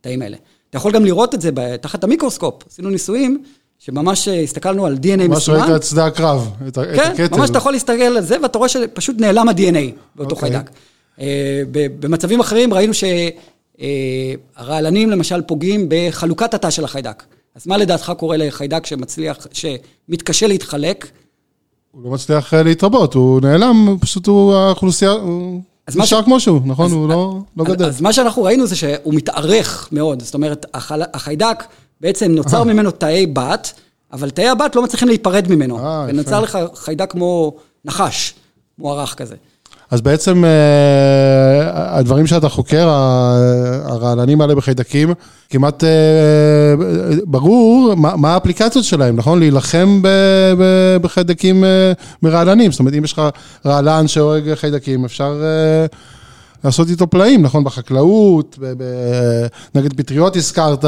מהתאים 0.00 0.22
האלה. 0.22 0.36
אתה 0.70 0.78
יכול 0.78 0.92
גם 0.92 1.04
לראות 1.04 1.34
את 1.34 1.40
זה 1.40 1.50
תחת 1.80 2.04
המיקרוסקופ. 2.04 2.54
עשינו 2.70 2.90
ניסויים 2.90 3.42
שממש 3.78 4.28
אה, 4.28 4.40
הסתכלנו 4.40 4.86
על 4.86 4.94
DNA 5.02 5.16
ממש 5.16 5.36
מסומן. 5.36 5.58
ראית 5.60 5.76
את 5.76 5.82
שדה 5.82 6.06
הקרב, 6.06 6.50
את 6.68 6.78
ה- 6.78 6.82
את 6.82 6.88
כן, 6.96 7.22
הקטל. 7.24 7.36
ממש 7.36 7.50
אתה 7.50 7.58
יכול 7.58 7.72
להסתכל 7.72 8.02
על 8.02 8.20
זה, 8.20 8.36
ואתה 8.42 8.58
רואה 8.58 8.68
שפשוט 8.68 9.16
נעלם 9.20 9.48
ה-DNA 9.48 9.92
באותו 10.16 10.34
אוקיי. 10.34 10.50
חיידק. 10.50 10.70
אה, 11.20 11.62
במצבים 11.72 12.40
אחרים 12.40 12.74
ראינו 12.74 12.92
שהרעלנים 14.58 15.10
למשל 15.10 15.42
פוגעים 15.42 15.86
בחלוקת 15.88 16.54
התא 16.54 16.70
של 16.70 16.84
החיידק. 16.84 17.22
אז 17.54 17.66
מה 17.66 17.76
לדעתך 17.76 18.12
קורה 18.18 18.36
לחיידק 18.36 18.86
שמצליח, 18.86 19.46
שמתקשה 19.52 20.46
להתחלק? 20.46 21.06
הוא 21.90 22.02
לא 22.04 22.10
מצליח 22.10 22.54
אה, 22.54 22.62
להתרבות, 22.62 23.14
הוא 23.14 23.40
נעלם, 23.40 23.96
פשוט 24.00 24.26
הוא 24.26 24.54
האוכלוסייה, 24.54 25.10
הוא 25.10 25.60
נשאר 25.94 26.20
ש- 26.20 26.24
כמו 26.24 26.40
שהוא, 26.40 26.60
נכון? 26.64 26.92
הוא 26.92 27.08
לא 27.08 27.14
לא 27.56 27.64
אז- 27.64 27.68
גדל. 27.72 27.84
אז 27.86 28.00
מה 28.00 28.12
שאנחנו 28.12 28.42
ראינו 28.42 28.66
זה 28.66 28.76
שהוא 28.76 29.14
מתארך 29.14 29.88
מאוד. 29.92 30.22
זאת 30.22 30.34
אומרת, 30.34 30.66
החיידק, 31.14 31.64
בעצם 32.00 32.30
נוצר 32.32 32.64
ממנו 32.64 32.90
תאי 32.90 33.26
בת, 33.26 33.72
אבל 34.12 34.30
תאי 34.30 34.48
הבת 34.48 34.76
לא 34.76 34.82
מצליחים 34.82 35.08
להיפרד 35.08 35.46
ממנו. 35.50 35.78
אה. 35.78 36.04
ונוצר 36.08 36.40
לך 36.40 36.58
חיידק 36.74 37.10
כמו 37.12 37.56
נחש, 37.84 38.34
מוארך 38.78 39.14
כזה. 39.14 39.36
אז 39.90 40.00
בעצם 40.00 40.44
אה, 40.44 40.50
הדברים 41.98 42.26
שאתה 42.26 42.48
חוקר, 42.48 42.88
ה- 42.88 43.38
הרעלנים 43.84 44.40
האלה 44.40 44.54
בחיידקים, 44.54 45.14
כמעט 45.50 45.84
אה, 45.84 45.88
ברור 47.24 47.94
מה 47.96 48.16
מה 48.16 48.34
האפליקציות 48.34 48.84
שלהם, 48.84 49.16
נכון? 49.16 49.38
להילחם 49.38 50.00
בחיידקים 51.02 51.64
אה, 51.64 51.92
מרעלנים. 52.22 52.70
זאת 52.72 52.80
אומרת, 52.80 52.94
אם 52.94 53.04
יש 53.04 53.12
לך 53.12 53.22
רעלן 53.66 54.08
שהורג 54.08 54.54
חיידקים, 54.54 55.04
אפשר 55.04 55.42
לעשות 56.64 56.88
איתו 56.88 57.06
פלאים, 57.06 57.42
נכון? 57.42 57.64
בחקלאות, 57.64 58.56
ב- 58.60 58.72
ב- 58.82 59.46
נגד 59.74 59.92
פטריות 59.92 60.36
הזכרת, 60.36 60.84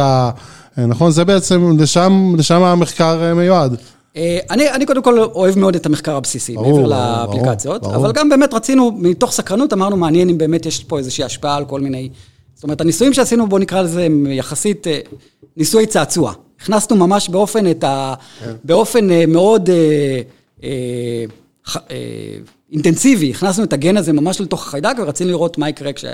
נכון? 0.79 1.11
זה 1.11 1.25
בעצם, 1.25 1.77
לשם 1.79 2.35
לשם 2.39 2.63
המחקר 2.63 3.35
מיועד. 3.35 3.77
אה, 4.17 4.39
אני, 4.51 4.71
אני 4.71 4.87
קודם 4.87 5.03
כל 5.03 5.19
אוהב 5.19 5.59
מאוד 5.59 5.75
את 5.75 5.87
המחקר 5.87 6.17
הבסיסי, 6.17 6.55
ברור, 6.55 6.67
מעבר 6.67 6.83
ברור, 6.83 6.89
לאפליקציות, 7.37 7.83
ברור. 7.83 7.97
אבל 7.97 8.13
גם 8.13 8.29
באמת 8.29 8.55
רצינו, 8.55 8.93
מתוך 8.99 9.33
סקרנות 9.33 9.73
אמרנו, 9.73 9.97
מעניין 9.97 10.29
אם 10.29 10.39
באמת 10.39 10.67
יש 10.67 10.85
פה 10.85 10.99
איזושהי 10.99 11.25
השפעה 11.25 11.57
על 11.57 11.65
כל 11.65 11.81
מיני... 11.81 12.09
זאת 12.55 12.65
אומרת, 12.65 12.81
הניסויים 12.81 13.13
שעשינו, 13.13 13.49
בואו 13.49 13.61
נקרא 13.61 13.83
לזה 13.83 14.03
הם 14.05 14.27
יחסית 14.31 14.87
אה, 14.87 14.99
ניסויי 15.57 15.87
צעצוע. 15.87 16.33
הכנסנו 16.61 16.97
ממש 16.97 17.29
באופן 17.29 17.71
את 17.71 17.85
ה... 17.85 18.15
כן. 18.45 18.53
באופן 18.65 19.11
אה, 19.11 19.27
מאוד 19.27 19.71
אה, 19.71 20.21
אה, 20.65 21.25
ח- 21.69 21.77
אה, 21.77 21.97
אינטנסיבי, 22.73 23.31
הכנסנו 23.31 23.65
את 23.65 23.73
הגן 23.73 23.97
הזה 23.97 24.13
ממש 24.13 24.41
לתוך 24.41 24.67
החיידק, 24.67 24.95
ורצינו 24.99 25.31
לראות 25.31 25.59
מה 25.59 25.69
יקרה 25.69 25.91
כן. 25.93 26.09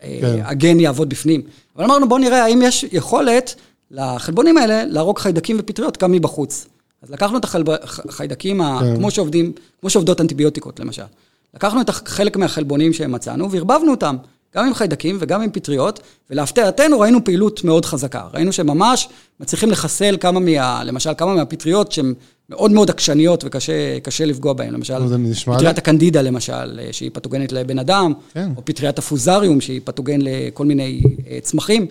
כשהגן 0.00 0.80
יעבוד 0.80 1.08
בפנים. 1.08 1.42
אבל 1.76 1.84
אמרנו, 1.84 2.08
בואו 2.08 2.20
נראה 2.20 2.44
האם 2.44 2.62
יש 2.62 2.84
יכולת 2.92 3.54
לחלבונים 3.90 4.58
האלה 4.58 4.84
להרוג 4.84 5.18
חיידקים 5.18 5.56
ופטריות 5.60 6.02
גם 6.02 6.12
מבחוץ. 6.12 6.66
אז 7.02 7.10
לקחנו 7.10 7.38
את 7.38 7.44
החיידקים, 8.08 8.62
כן. 8.80 8.96
כמו 8.96 9.10
שעובדים, 9.10 9.52
כמו 9.80 9.90
שעובדות 9.90 10.20
אנטיביוטיקות 10.20 10.80
למשל. 10.80 11.02
לקחנו 11.54 11.80
את 11.80 11.90
חלק 11.90 12.36
מהחלבונים 12.36 12.92
שמצאנו 12.92 13.50
וערבבנו 13.50 13.90
אותם, 13.90 14.16
גם 14.56 14.66
עם 14.66 14.74
חיידקים 14.74 15.16
וגם 15.20 15.42
עם 15.42 15.50
פטריות, 15.50 16.00
ולהפתעתנו 16.30 17.00
ראינו 17.00 17.24
פעילות 17.24 17.64
מאוד 17.64 17.84
חזקה. 17.84 18.22
ראינו 18.34 18.52
שממש 18.52 19.08
מצליחים 19.40 19.70
לחסל 19.70 20.16
כמה 20.20 20.40
מה... 20.40 20.84
למשל, 20.84 21.10
כמה 21.18 21.34
מהפטריות 21.34 21.92
שהן 21.92 22.14
מאוד 22.50 22.70
מאוד 22.70 22.90
עקשניות 22.90 23.44
וקשה 23.44 24.00
קשה 24.02 24.24
לפגוע 24.24 24.52
בהן. 24.52 24.74
למשל, 24.74 24.98
נשמע 24.98 25.54
לי- 25.54 25.58
פטריית 25.58 25.78
הקנדידה 25.78 26.22
למשל, 26.22 26.80
שהיא 26.92 27.10
פתוגנית 27.12 27.52
לבן 27.52 27.78
אדם, 27.78 28.12
כן. 28.34 28.50
או 28.56 28.64
פטריית 28.64 28.98
הפוזריום, 28.98 29.60
שהיא 29.60 29.80
פתוגן 29.84 30.18
לכל 30.20 30.64
מיני 30.64 31.00
אה, 31.30 31.38
צמחים. 31.42 31.86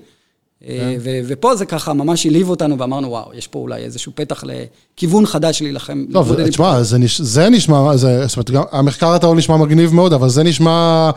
כן. 0.65 0.69
אה, 0.71 0.95
ו- 0.99 1.19
ופה 1.27 1.55
זה 1.55 1.65
ככה 1.65 1.93
ממש 1.93 2.25
העליב 2.25 2.49
אותנו, 2.49 2.79
ואמרנו, 2.79 3.07
וואו, 3.09 3.31
יש 3.33 3.47
פה 3.47 3.59
אולי 3.59 3.83
איזשהו 3.83 4.11
פתח 4.15 4.43
לכיוון 4.43 5.25
חדש 5.25 5.61
להילחם. 5.61 6.05
טוב, 6.13 6.39
עם- 6.39 6.47
תשמע, 6.47 6.83
זה, 6.83 6.97
נש... 6.97 7.21
זה 7.21 7.49
נשמע, 7.49 7.97
זה, 7.97 8.27
זאת 8.27 8.37
אומרת, 8.37 8.51
גם, 8.51 8.63
המחקר 8.71 9.07
הטהור 9.11 9.35
נשמע 9.35 9.57
מגניב 9.57 9.93
מאוד, 9.93 10.13
אבל 10.13 10.29
זה 10.29 10.43
נשמע 10.43 11.09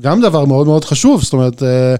גם 0.00 0.20
דבר 0.22 0.44
מאוד 0.44 0.66
מאוד 0.66 0.84
חשוב, 0.84 1.22
זאת 1.22 1.32
אומרת, 1.32 1.62
אה, 1.62 1.94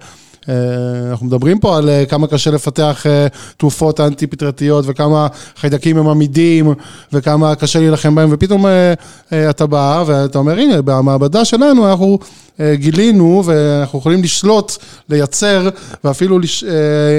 אנחנו 1.11 1.27
מדברים 1.27 1.59
פה 1.59 1.77
על 1.77 1.89
אה, 1.89 2.07
כמה 2.07 2.27
קשה 2.27 2.51
לפתח 2.51 3.07
אה, 3.07 3.27
תרופות 3.57 4.01
אנטי-פטרתיות, 4.01 4.85
וכמה 4.89 5.27
חיידקים 5.57 5.99
הם 5.99 6.09
עמידים, 6.09 6.75
וכמה 7.13 7.55
קשה 7.55 7.79
להילחם 7.79 8.15
בהם, 8.15 8.29
ופתאום 8.33 8.67
אה, 8.67 8.95
אה, 9.33 9.51
אתה 9.51 9.67
בא 9.67 10.05
ואתה 10.07 10.39
אומר, 10.39 10.59
הנה, 10.59 10.83
במעבדה 10.83 11.45
שלנו 11.45 11.91
אנחנו 11.91 12.19
אה, 12.61 12.75
גילינו, 12.77 13.43
ואנחנו 13.45 13.99
יכולים 13.99 14.23
לשלוט, 14.23 14.73
לייצר, 15.09 15.69
ואפילו 16.05 16.39
לש... 16.39 16.65
אה, 16.65 16.71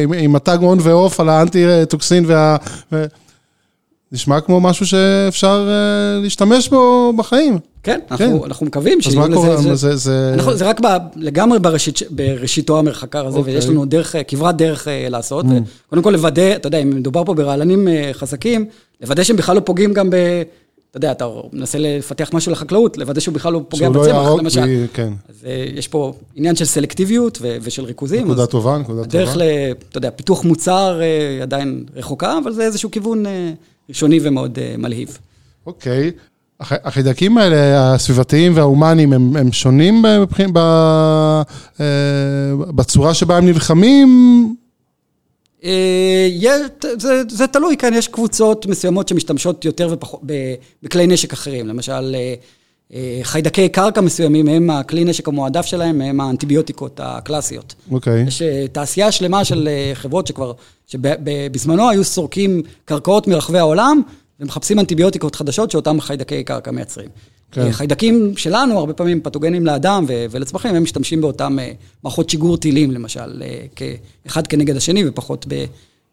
עם, 0.03 0.13
עם 0.13 0.35
התג 0.35 0.57
און 0.61 0.77
ועוף 0.81 1.19
על 1.19 1.29
האנטי-טוקסין 1.29 2.25
וה... 2.27 2.57
נשמע 4.11 4.41
כמו 4.41 4.61
משהו 4.61 4.87
שאפשר 4.87 5.69
אה, 5.69 6.21
להשתמש 6.21 6.69
בו 6.69 7.13
בחיים. 7.17 7.59
כן, 7.87 7.99
אנחנו, 8.11 8.39
כן. 8.39 8.45
אנחנו 8.45 8.65
מקווים 8.65 8.97
אז 8.97 9.03
שיהיו 9.11 9.19
מה 9.29 9.35
קורה? 9.35 9.57
זה, 9.75 9.95
זה... 9.95 10.31
אנחנו, 10.33 10.55
זה 10.55 10.65
רק 10.69 10.79
ב, 10.79 10.87
לגמרי 11.15 11.59
בראשית, 11.59 11.99
בראשיתו 12.09 12.79
המרחקר 12.79 13.27
הזה, 13.27 13.37
אוקיי. 13.37 13.53
ויש 13.55 13.65
לנו 13.67 13.85
דרך, 13.85 14.15
אה, 14.15 14.23
כברת 14.23 14.57
דרך 14.57 14.87
אה, 14.87 15.09
לעשות. 15.09 15.45
קודם 15.89 16.01
כל 16.01 16.09
לוודא, 16.09 16.55
אתה 16.55 16.67
יודע, 16.67 16.77
אם 16.77 16.89
מדובר 16.89 17.23
פה 17.25 17.33
ברעלנים 17.33 17.87
אה, 17.87 18.09
חזקים, 18.13 18.65
לוודא 19.01 19.23
שהם 19.23 19.35
בכלל 19.35 19.55
לא 19.55 19.61
פוגעים 19.65 19.93
גם 19.93 20.09
ב... 20.09 20.15
אתה 20.91 20.97
יודע, 20.97 21.11
אתה 21.11 21.27
מנסה 21.53 21.77
לפתח 21.81 22.29
משהו 22.33 22.51
לחקלאות, 22.51 22.97
לוודא 22.97 23.19
שהוא 23.19 23.35
בכלל 23.35 23.53
לא 23.53 23.61
פוגע 23.69 23.85
שהוא 23.85 23.95
לא 23.95 24.01
בצמח, 24.01 24.15
יהרוג, 24.15 24.39
למשל. 24.39 24.65
בי- 24.65 24.85
כן. 24.93 25.13
אז 25.29 25.45
אה, 25.45 25.65
יש 25.75 25.87
פה 25.87 26.13
עניין 26.35 26.55
של 26.55 26.65
סלקטיביות 26.65 27.37
ו- 27.41 27.57
ושל 27.61 27.83
ריכוזים. 27.85 28.25
נקודה 28.25 28.41
אז 28.41 28.47
טובה, 28.47 28.77
נקודה 28.77 29.01
הדרך 29.01 29.33
טובה. 29.33 29.45
ל... 29.45 29.49
אתה 29.89 29.97
יודע, 29.97 30.09
פיתוח 30.11 30.43
מוצר 30.43 30.99
אה, 31.01 31.43
עדיין 31.43 31.83
רחוקה, 31.95 32.37
אבל 32.43 32.51
זה 32.51 32.63
איזשהו 32.63 32.91
כיוון 32.91 33.25
אה, 33.25 33.51
ראשוני 33.89 34.19
ומאוד 34.23 34.59
אה, 34.61 34.75
מלהיב. 34.77 35.17
אוקיי. 35.65 36.07
הח- 36.07 36.13
החיידקים 36.59 37.37
האלה, 37.37 37.55
הסביבתיים 37.93 38.51
וההומניים, 38.55 39.13
הם, 39.13 39.35
הם 39.37 39.51
שונים 39.51 40.01
בבחין, 40.01 40.49
ב, 40.53 40.57
אה, 40.57 41.85
בצורה 42.75 43.13
שבה 43.13 43.37
הם 43.37 43.45
נלחמים? 43.45 44.07
אה, 45.63 46.27
יש- 46.31 46.51
זה, 46.97 47.21
זה 47.29 47.47
תלוי, 47.47 47.77
כן, 47.77 47.93
יש 47.95 48.07
קבוצות 48.07 48.65
מסוימות 48.65 49.07
שמשתמשות 49.07 49.65
יותר 49.65 49.87
ופחות 49.91 50.21
בכלי 50.83 51.07
נשק 51.07 51.33
אחרים. 51.33 51.67
למשל, 51.67 52.15
אה, 52.93 53.19
חיידקי 53.23 53.69
קרקע 53.69 54.01
מסוימים 54.01 54.47
הם 54.47 54.69
הכלי 54.69 55.03
נשק 55.05 55.27
המועדף 55.27 55.65
שלהם, 55.65 56.01
הם 56.01 56.21
האנטיביוטיקות 56.21 56.99
הקלאסיות. 57.03 57.75
אוקיי. 57.91 58.23
יש 58.27 58.41
אה, 58.41 58.65
תעשייה 58.71 59.11
שלמה 59.11 59.43
של 59.45 59.69
חברות 59.93 60.27
שכבר, 60.27 60.51
שבזמנו 60.87 61.89
היו 61.89 62.03
סורקים 62.03 62.61
קרקעות 62.85 63.27
מרחבי 63.27 63.59
העולם, 63.59 64.01
ומחפשים 64.39 64.79
אנטיביוטיקות 64.79 65.35
חדשות 65.35 65.71
שאותם 65.71 66.01
חיידקי 66.01 66.43
קרקע 66.43 66.71
מייצרים. 66.71 67.09
כן. 67.51 67.71
חיידקים 67.71 68.33
שלנו, 68.37 68.79
הרבה 68.79 68.93
פעמים 68.93 69.21
פתוגנים 69.21 69.65
לאדם 69.65 70.05
ו- 70.07 70.25
ולצמחים, 70.31 70.75
הם 70.75 70.83
משתמשים 70.83 71.21
באותם 71.21 71.59
אה, 71.59 71.71
מערכות 72.03 72.29
שיגור 72.29 72.57
טילים, 72.57 72.91
למשל, 72.91 73.43
אה, 73.45 73.65
כאחד 74.25 74.47
כנגד 74.47 74.77
השני, 74.77 75.03
ופחות 75.07 75.45
ב- 75.49 75.65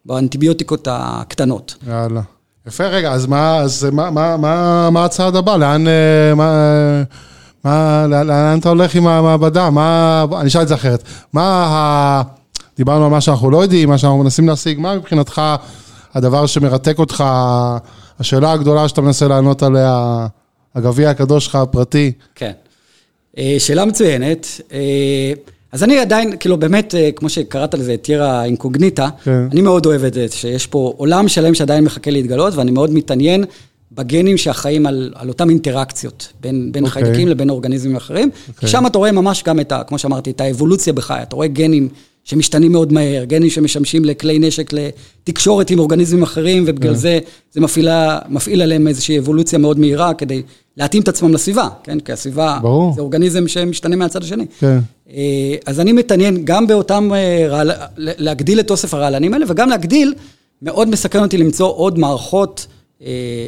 באנטיביוטיקות 0.05 0.87
הקטנות. 0.91 1.75
יאללה. 1.87 2.21
יפה, 2.67 2.83
רגע, 2.87 3.11
אז 3.11 3.25
מה, 3.25 3.57
אז 3.57 3.87
מה, 3.91 4.11
מה, 4.11 4.37
מה, 4.37 4.89
מה 4.89 5.05
הצעד 5.05 5.35
הבא? 5.35 5.57
לאן, 5.57 5.87
אה, 5.87 6.35
מה, 6.35 7.03
מה, 7.63 8.05
לאן 8.07 8.59
אתה 8.59 8.69
הולך 8.69 8.95
עם 8.95 9.07
המעבדה? 9.07 9.69
מה, 9.69 10.25
אני 10.39 10.47
אשאל 10.47 10.61
את 10.61 10.67
זה 10.67 10.73
אחרת. 10.73 11.03
מה 11.33 11.65
ה... 11.65 12.21
דיברנו 12.77 13.05
על 13.05 13.11
מה 13.11 13.21
שאנחנו 13.21 13.51
לא 13.51 13.63
יודעים, 13.63 13.89
מה 13.89 13.97
שאנחנו 13.97 14.23
מנסים 14.23 14.47
להשיג, 14.47 14.79
מה 14.79 14.95
מבחינתך 14.95 15.41
הדבר 16.13 16.45
שמרתק 16.45 16.99
אותך, 16.99 17.23
השאלה 18.19 18.51
הגדולה 18.51 18.87
שאתה 18.87 19.01
מנסה 19.01 19.27
לענות 19.27 19.63
עליה, 19.63 20.27
הגביע 20.75 21.09
הקדוש 21.09 21.45
שלך 21.45 21.55
הפרטי? 21.55 22.11
כן. 22.35 22.51
אה, 23.37 23.55
שאלה 23.59 23.85
מצוינת. 23.85 24.47
אה, 24.73 25.33
אז 25.71 25.83
אני 25.83 25.99
עדיין, 25.99 26.37
כאילו 26.39 26.57
באמת, 26.57 26.95
אה, 26.95 27.09
כמו 27.15 27.29
שקראת 27.29 27.73
לזה, 27.73 27.97
טיירה 27.97 28.43
אינקוגניטה, 28.45 29.09
כן. 29.23 29.47
אני 29.51 29.61
מאוד 29.61 29.85
אוהב 29.85 30.03
את 30.03 30.13
זה, 30.13 30.27
שיש 30.31 30.67
פה 30.67 30.93
עולם 30.97 31.27
שלם 31.27 31.53
שעדיין 31.53 31.83
מחכה 31.83 32.11
להתגלות, 32.11 32.55
ואני 32.55 32.71
מאוד 32.71 32.93
מתעניין 32.93 33.45
בגנים 33.91 34.37
שאחראים 34.37 34.85
על, 34.85 35.13
על 35.15 35.29
אותן 35.29 35.49
אינטראקציות 35.49 36.33
בין, 36.41 36.71
בין 36.71 36.85
אוקיי. 36.85 37.03
חיידקים 37.03 37.27
לבין 37.27 37.49
אורגניזמים 37.49 37.95
אחרים. 37.95 38.29
כי 38.59 38.67
שם 38.67 38.87
אתה 38.87 38.97
רואה 38.97 39.11
ממש 39.11 39.43
גם 39.43 39.59
את 39.59 39.71
ה... 39.71 39.83
כמו 39.83 39.97
שאמרתי, 39.97 40.31
את 40.31 40.41
האבולוציה 40.41 40.93
בחי. 40.93 41.19
אתה 41.21 41.35
רואה 41.35 41.47
גנים 41.47 41.89
שמשתנים 42.25 42.71
מאוד 42.71 42.93
מהר, 42.93 43.23
גנים 43.23 43.49
שמשמשים 43.49 44.05
לכלי 44.05 44.39
נשק 44.39 44.71
לתקשורת 44.73 45.69
עם 45.69 45.79
אורגניזמים 45.79 46.23
אחרים, 46.23 46.63
ובגלל 46.67 46.93
כן. 46.93 46.99
זה 46.99 47.19
זה 47.51 47.61
מפעילה, 47.61 48.19
מפעיל 48.29 48.61
עליהם 48.61 48.87
איזושהי 48.87 49.19
אבולוציה 49.19 49.59
מאוד 49.59 49.79
מהירה 49.79 50.13
כדי 50.13 50.41
להתאים 50.77 51.03
את 51.03 51.07
עצמם 51.07 51.33
לסביבה, 51.33 51.67
כן? 51.83 51.99
כי 51.99 52.11
הסביבה 52.11 52.59
ברור. 52.61 52.93
זה 52.95 53.01
אורגניזם 53.01 53.47
שמשתנה 53.47 53.95
מהצד 53.95 54.23
השני. 54.23 54.45
כן. 54.59 54.79
אה, 55.09 55.55
אז 55.65 55.79
אני 55.79 55.91
מתעניין 55.91 56.45
גם 56.45 56.67
באותם, 56.67 57.09
אה, 57.13 57.45
רעל... 57.49 57.71
להגדיל 57.97 58.59
את 58.59 58.71
אוסף 58.71 58.93
הרעלנים 58.93 59.33
האלה, 59.33 59.45
וגם 59.49 59.69
להגדיל, 59.69 60.13
מאוד 60.61 60.89
מסקרן 60.89 61.23
אותי 61.23 61.37
למצוא 61.37 61.67
עוד 61.67 61.99
מערכות 61.99 62.67
אה, 63.01 63.07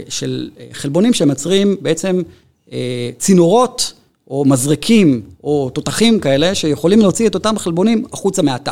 של 0.09 0.49
אה, 0.59 0.67
חלבונים 0.71 1.13
שמייצרים 1.13 1.75
בעצם 1.81 2.21
אה, 2.71 3.09
צינורות 3.17 3.93
או 4.29 4.43
מזרקים, 4.45 5.21
או 5.43 5.69
תותחים 5.73 6.19
כאלה, 6.19 6.55
שיכולים 6.55 6.99
להוציא 6.99 7.27
את 7.27 7.35
אותם 7.35 7.57
חלבונים 7.57 8.05
החוצה 8.13 8.41
מהתא. 8.41 8.71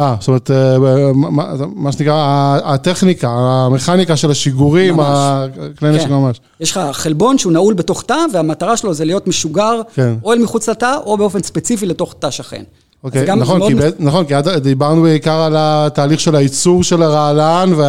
אה, 0.00 0.16
זאת 0.20 0.28
אומרת, 0.28 0.50
אה, 0.50 0.78
מה, 1.14 1.54
מה 1.74 1.92
שנקרא, 1.92 2.58
הטכניקה, 2.64 3.28
המכניקה 3.30 4.16
של 4.16 4.30
השיגורים, 4.30 5.00
הכלי 5.00 5.90
נשק 5.90 6.06
כן. 6.06 6.12
ממש. 6.12 6.40
יש 6.60 6.70
לך 6.70 6.80
חלבון 6.92 7.38
שהוא 7.38 7.52
נעול 7.52 7.74
בתוך 7.74 8.02
תא, 8.02 8.18
והמטרה 8.32 8.76
שלו 8.76 8.94
זה 8.94 9.04
להיות 9.04 9.26
משוגר, 9.26 9.80
כן. 9.94 10.14
או 10.24 10.32
אל 10.32 10.38
מחוץ 10.38 10.68
לתא, 10.68 10.96
או 11.04 11.16
באופן 11.16 11.42
ספציפי 11.42 11.86
לתוך 11.86 12.14
תא 12.18 12.30
שכן. 12.30 12.62
אוקיי, 13.04 13.36
נכון, 13.36 13.58
מאוד... 13.58 13.72
כי. 13.72 13.88
נכון, 13.98 14.24
כי 14.24 14.34
דיברנו 14.62 15.02
בעיקר 15.02 15.40
על 15.40 15.54
התהליך 15.58 16.20
של 16.20 16.36
הייצור 16.36 16.82
של 16.82 17.02
הרעלן, 17.02 17.72
ו... 17.76 17.82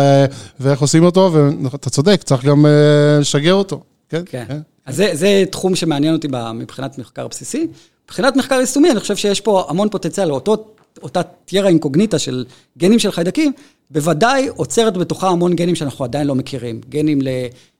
ואיך 0.60 0.82
עושים 0.82 1.04
אותו, 1.04 1.32
ואתה 1.72 1.90
צודק, 1.90 2.22
צריך 2.24 2.46
גם 2.46 2.66
אה, 2.66 2.72
לשגר 3.20 3.54
אותו. 3.54 3.80
כן, 4.10 4.22
כן. 4.26 4.44
כן. 4.48 4.60
אז 4.86 4.96
זה, 4.96 5.10
זה 5.14 5.44
תחום 5.52 5.76
שמעניין 5.76 6.14
אותי 6.14 6.28
מבחינת 6.56 6.98
מחקר 6.98 7.28
בסיסי. 7.28 7.68
מבחינת 8.06 8.36
מחקר 8.36 8.56
יישומי, 8.56 8.92
אני 8.92 9.00
חושב 9.00 9.16
שיש 9.16 9.42
פה 9.42 9.66
המון 9.70 9.90
פוטנציאל, 9.90 10.32
אותו, 10.32 10.66
אותה 11.04 11.24
טיירה 11.24 11.70
אינקוגניטה 11.70 12.20
של 12.20 12.46
גנים 12.78 13.00
של 13.00 13.12
חיידקים, 13.12 13.52
בוודאי 13.92 14.48
עוצרת 14.48 14.98
בתוכה 14.98 15.30
המון 15.30 15.56
גנים 15.56 15.76
שאנחנו 15.76 16.06
עדיין 16.06 16.28
לא 16.28 16.36
מכירים. 16.36 16.82
גנים 16.90 17.20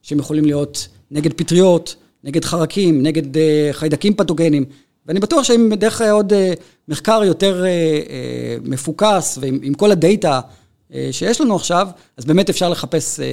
שהם 0.02 0.20
יכולים 0.20 0.46
להיות 0.46 0.88
נגד 1.12 1.34
פטריות, 1.34 1.96
נגד 2.24 2.46
חרקים, 2.46 3.04
נגד 3.04 3.38
אה, 3.38 3.70
חיידקים 3.72 4.14
פתוגנים. 4.14 4.66
ואני 5.06 5.20
בטוח 5.20 5.44
שאם 5.44 5.72
דרך 5.78 6.02
עוד 6.02 6.34
אה, 6.34 6.54
מחקר 6.88 7.24
יותר 7.24 7.66
מפוקס 8.64 9.38
ועם 9.42 9.74
כל 9.74 9.92
הדאטה 9.92 10.34
אה, 10.34 10.40
שיש 11.12 11.42
לנו 11.42 11.56
עכשיו, 11.56 11.88
אז 12.18 12.26
באמת 12.26 12.50
אפשר 12.50 12.70
לחפש 12.70 13.20
אה, 13.20 13.26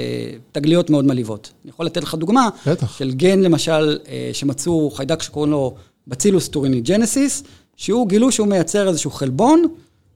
תגליות 0.53 0.91
מאוד 0.91 1.05
מלאיבות. 1.05 1.51
אני 1.65 1.71
יכול 1.71 1.87
לתת 1.87 2.03
לך 2.03 2.15
דוגמה, 2.15 2.49
בטח. 2.67 2.99
של 2.99 3.13
גן 3.13 3.41
למשל, 3.41 3.99
אה, 4.09 4.31
שמצאו 4.33 4.91
חיידק 4.91 5.23
שקוראים 5.23 5.53
לו 5.53 5.75
בצילוס 6.09 6.49
טוריני 6.49 6.81
ג'נסיס, 6.81 7.43
שהוא 7.77 8.09
גילו 8.09 8.33
שהוא 8.33 8.49
מייצר 8.49 8.89
איזשהו 8.89 9.11
חלבון, 9.11 9.67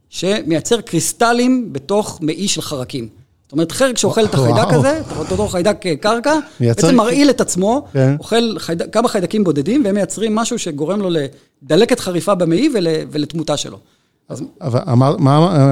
שמייצר 0.08 0.80
קריסטלים 0.80 1.72
בתוך 1.72 2.18
מעי 2.22 2.48
של 2.48 2.60
חרקים. 2.60 3.08
זאת 3.42 3.52
אומרת, 3.52 3.72
חרק 3.72 3.98
שאוכל 3.98 4.24
את 4.24 4.34
החיידק 4.34 4.72
הזה, 4.72 5.00
אותו 5.16 5.48
חיידק 5.48 5.76
קרקע, 6.00 6.38
בעצם 6.60 6.94
מרעיל 6.94 7.30
את 7.30 7.40
עצמו, 7.40 7.86
כן. 7.92 8.16
אוכל 8.18 8.58
כמה 8.92 9.08
חיידקים 9.08 9.44
בודדים, 9.44 9.84
והם 9.84 9.94
מייצרים 9.94 10.34
משהו 10.34 10.58
שגורם 10.58 11.00
לו 11.00 11.08
לדלקת 11.62 12.00
חריפה 12.00 12.34
במעי 12.34 12.68
ולתמותה 13.10 13.56
שלו. 13.56 13.78
אבל 14.60 14.80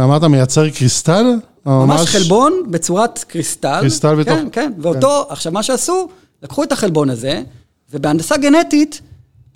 אמרת 0.05 0.25
מייצר 0.25 0.71
קריסטל? 0.71 1.25
ממש 1.67 2.09
חלבון 2.09 2.63
בצורת 2.71 3.25
קריסטל. 3.29 3.81
קריסטל 3.81 4.15
בתוך... 4.15 4.35
כן, 4.35 4.49
כן. 4.53 4.73
ואותו, 4.79 5.25
כן. 5.29 5.33
עכשיו 5.33 5.53
מה 5.53 5.63
שעשו, 5.63 6.09
לקחו 6.43 6.63
את 6.63 6.73
החלבון 6.73 7.11
הזה, 7.11 7.43
ובהנדסה 7.93 8.37
גנטית, 8.37 9.01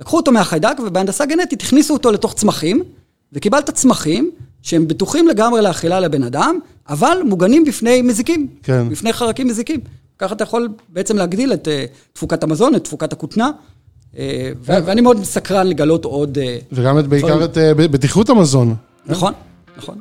לקחו 0.01 0.17
אותו 0.17 0.33
מהחיידק, 0.33 0.77
ובהנדסה 0.87 1.27
גנטית 1.27 1.63
הכניסו 1.63 1.95
אותו 1.95 2.13
לתוך 2.13 2.35
צמחים, 2.35 2.83
וקיבלת 3.33 3.71
צמחים 3.71 4.31
שהם 4.63 4.89
בטוחים 4.89 5.29
לגמרי 5.29 5.63
לאכילה 5.63 6.01
לבן 6.01 6.23
אדם, 6.23 6.59
אבל 6.89 7.19
מוגנים 7.25 7.65
בפני 7.65 8.03
מזיקים. 8.03 8.47
כן. 8.63 8.89
בפני 8.89 9.13
חרקים 9.13 9.47
מזיקים. 9.47 9.81
ככה 10.19 10.35
אתה 10.35 10.45
יכול 10.45 10.69
בעצם 10.89 11.17
להגדיל 11.17 11.53
את 11.53 11.69
uh, 11.69 11.71
תפוקת 12.13 12.43
המזון, 12.43 12.75
את 12.75 12.85
תפוקת 12.85 13.13
הכותנה. 13.13 13.51
Uh, 14.13 14.17
ואני 14.63 15.01
מאוד 15.01 15.25
סקרן 15.25 15.67
לגלות 15.67 16.05
עוד... 16.05 16.39
וגם 16.73 16.99
את, 16.99 17.07
בעיקר 17.07 17.45
את 17.45 17.59
בטיחות 17.77 18.31
המזון. 18.31 18.75
נכון, 19.07 19.33
נכון. 19.77 19.99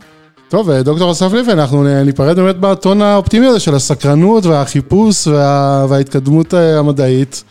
טוב, 0.50 0.72
דוקטור 0.72 1.12
אסף 1.12 1.34
ליבי, 1.34 1.52
אנחנו 1.52 2.04
ניפרד 2.04 2.36
באמת 2.36 2.60
בטון 2.60 3.02
האופטימי 3.02 3.48
הזה 3.48 3.60
של 3.60 3.76
הסקרנות 3.76 4.46
והחיפוש 4.46 5.28
וה... 5.28 5.86
וההתקדמות 5.90 6.54
אה, 6.54 6.80
המדעית. 6.80 7.44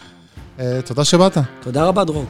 אה, 0.61 0.81
תודה 0.85 1.05
שבאת. 1.05 1.39
תודה 1.63 1.85
רבה, 1.85 2.05
דרור. 2.05 2.25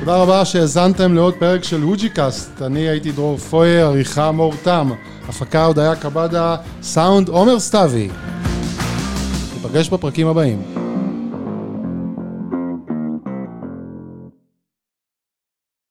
תודה 0.00 0.16
רבה 0.16 0.44
שהאזנתם 0.44 1.14
לעוד 1.14 1.34
פרק 1.34 1.64
של 1.64 1.82
הוג'י-קאסט. 1.82 2.62
אני 2.62 2.80
הייתי 2.80 3.12
דרור 3.12 3.36
פויר, 3.36 3.86
עריכה 3.86 4.30
מור 4.30 4.54
תם, 4.62 4.90
הפקה 5.28 5.64
הודיה 5.64 5.96
קבדה, 5.96 6.56
סאונד 6.82 7.28
עומר 7.28 7.60
סתיוי. 7.60 8.08
ניפגש 9.54 9.88
בפרקים 9.88 10.26
הבאים. 10.26 10.79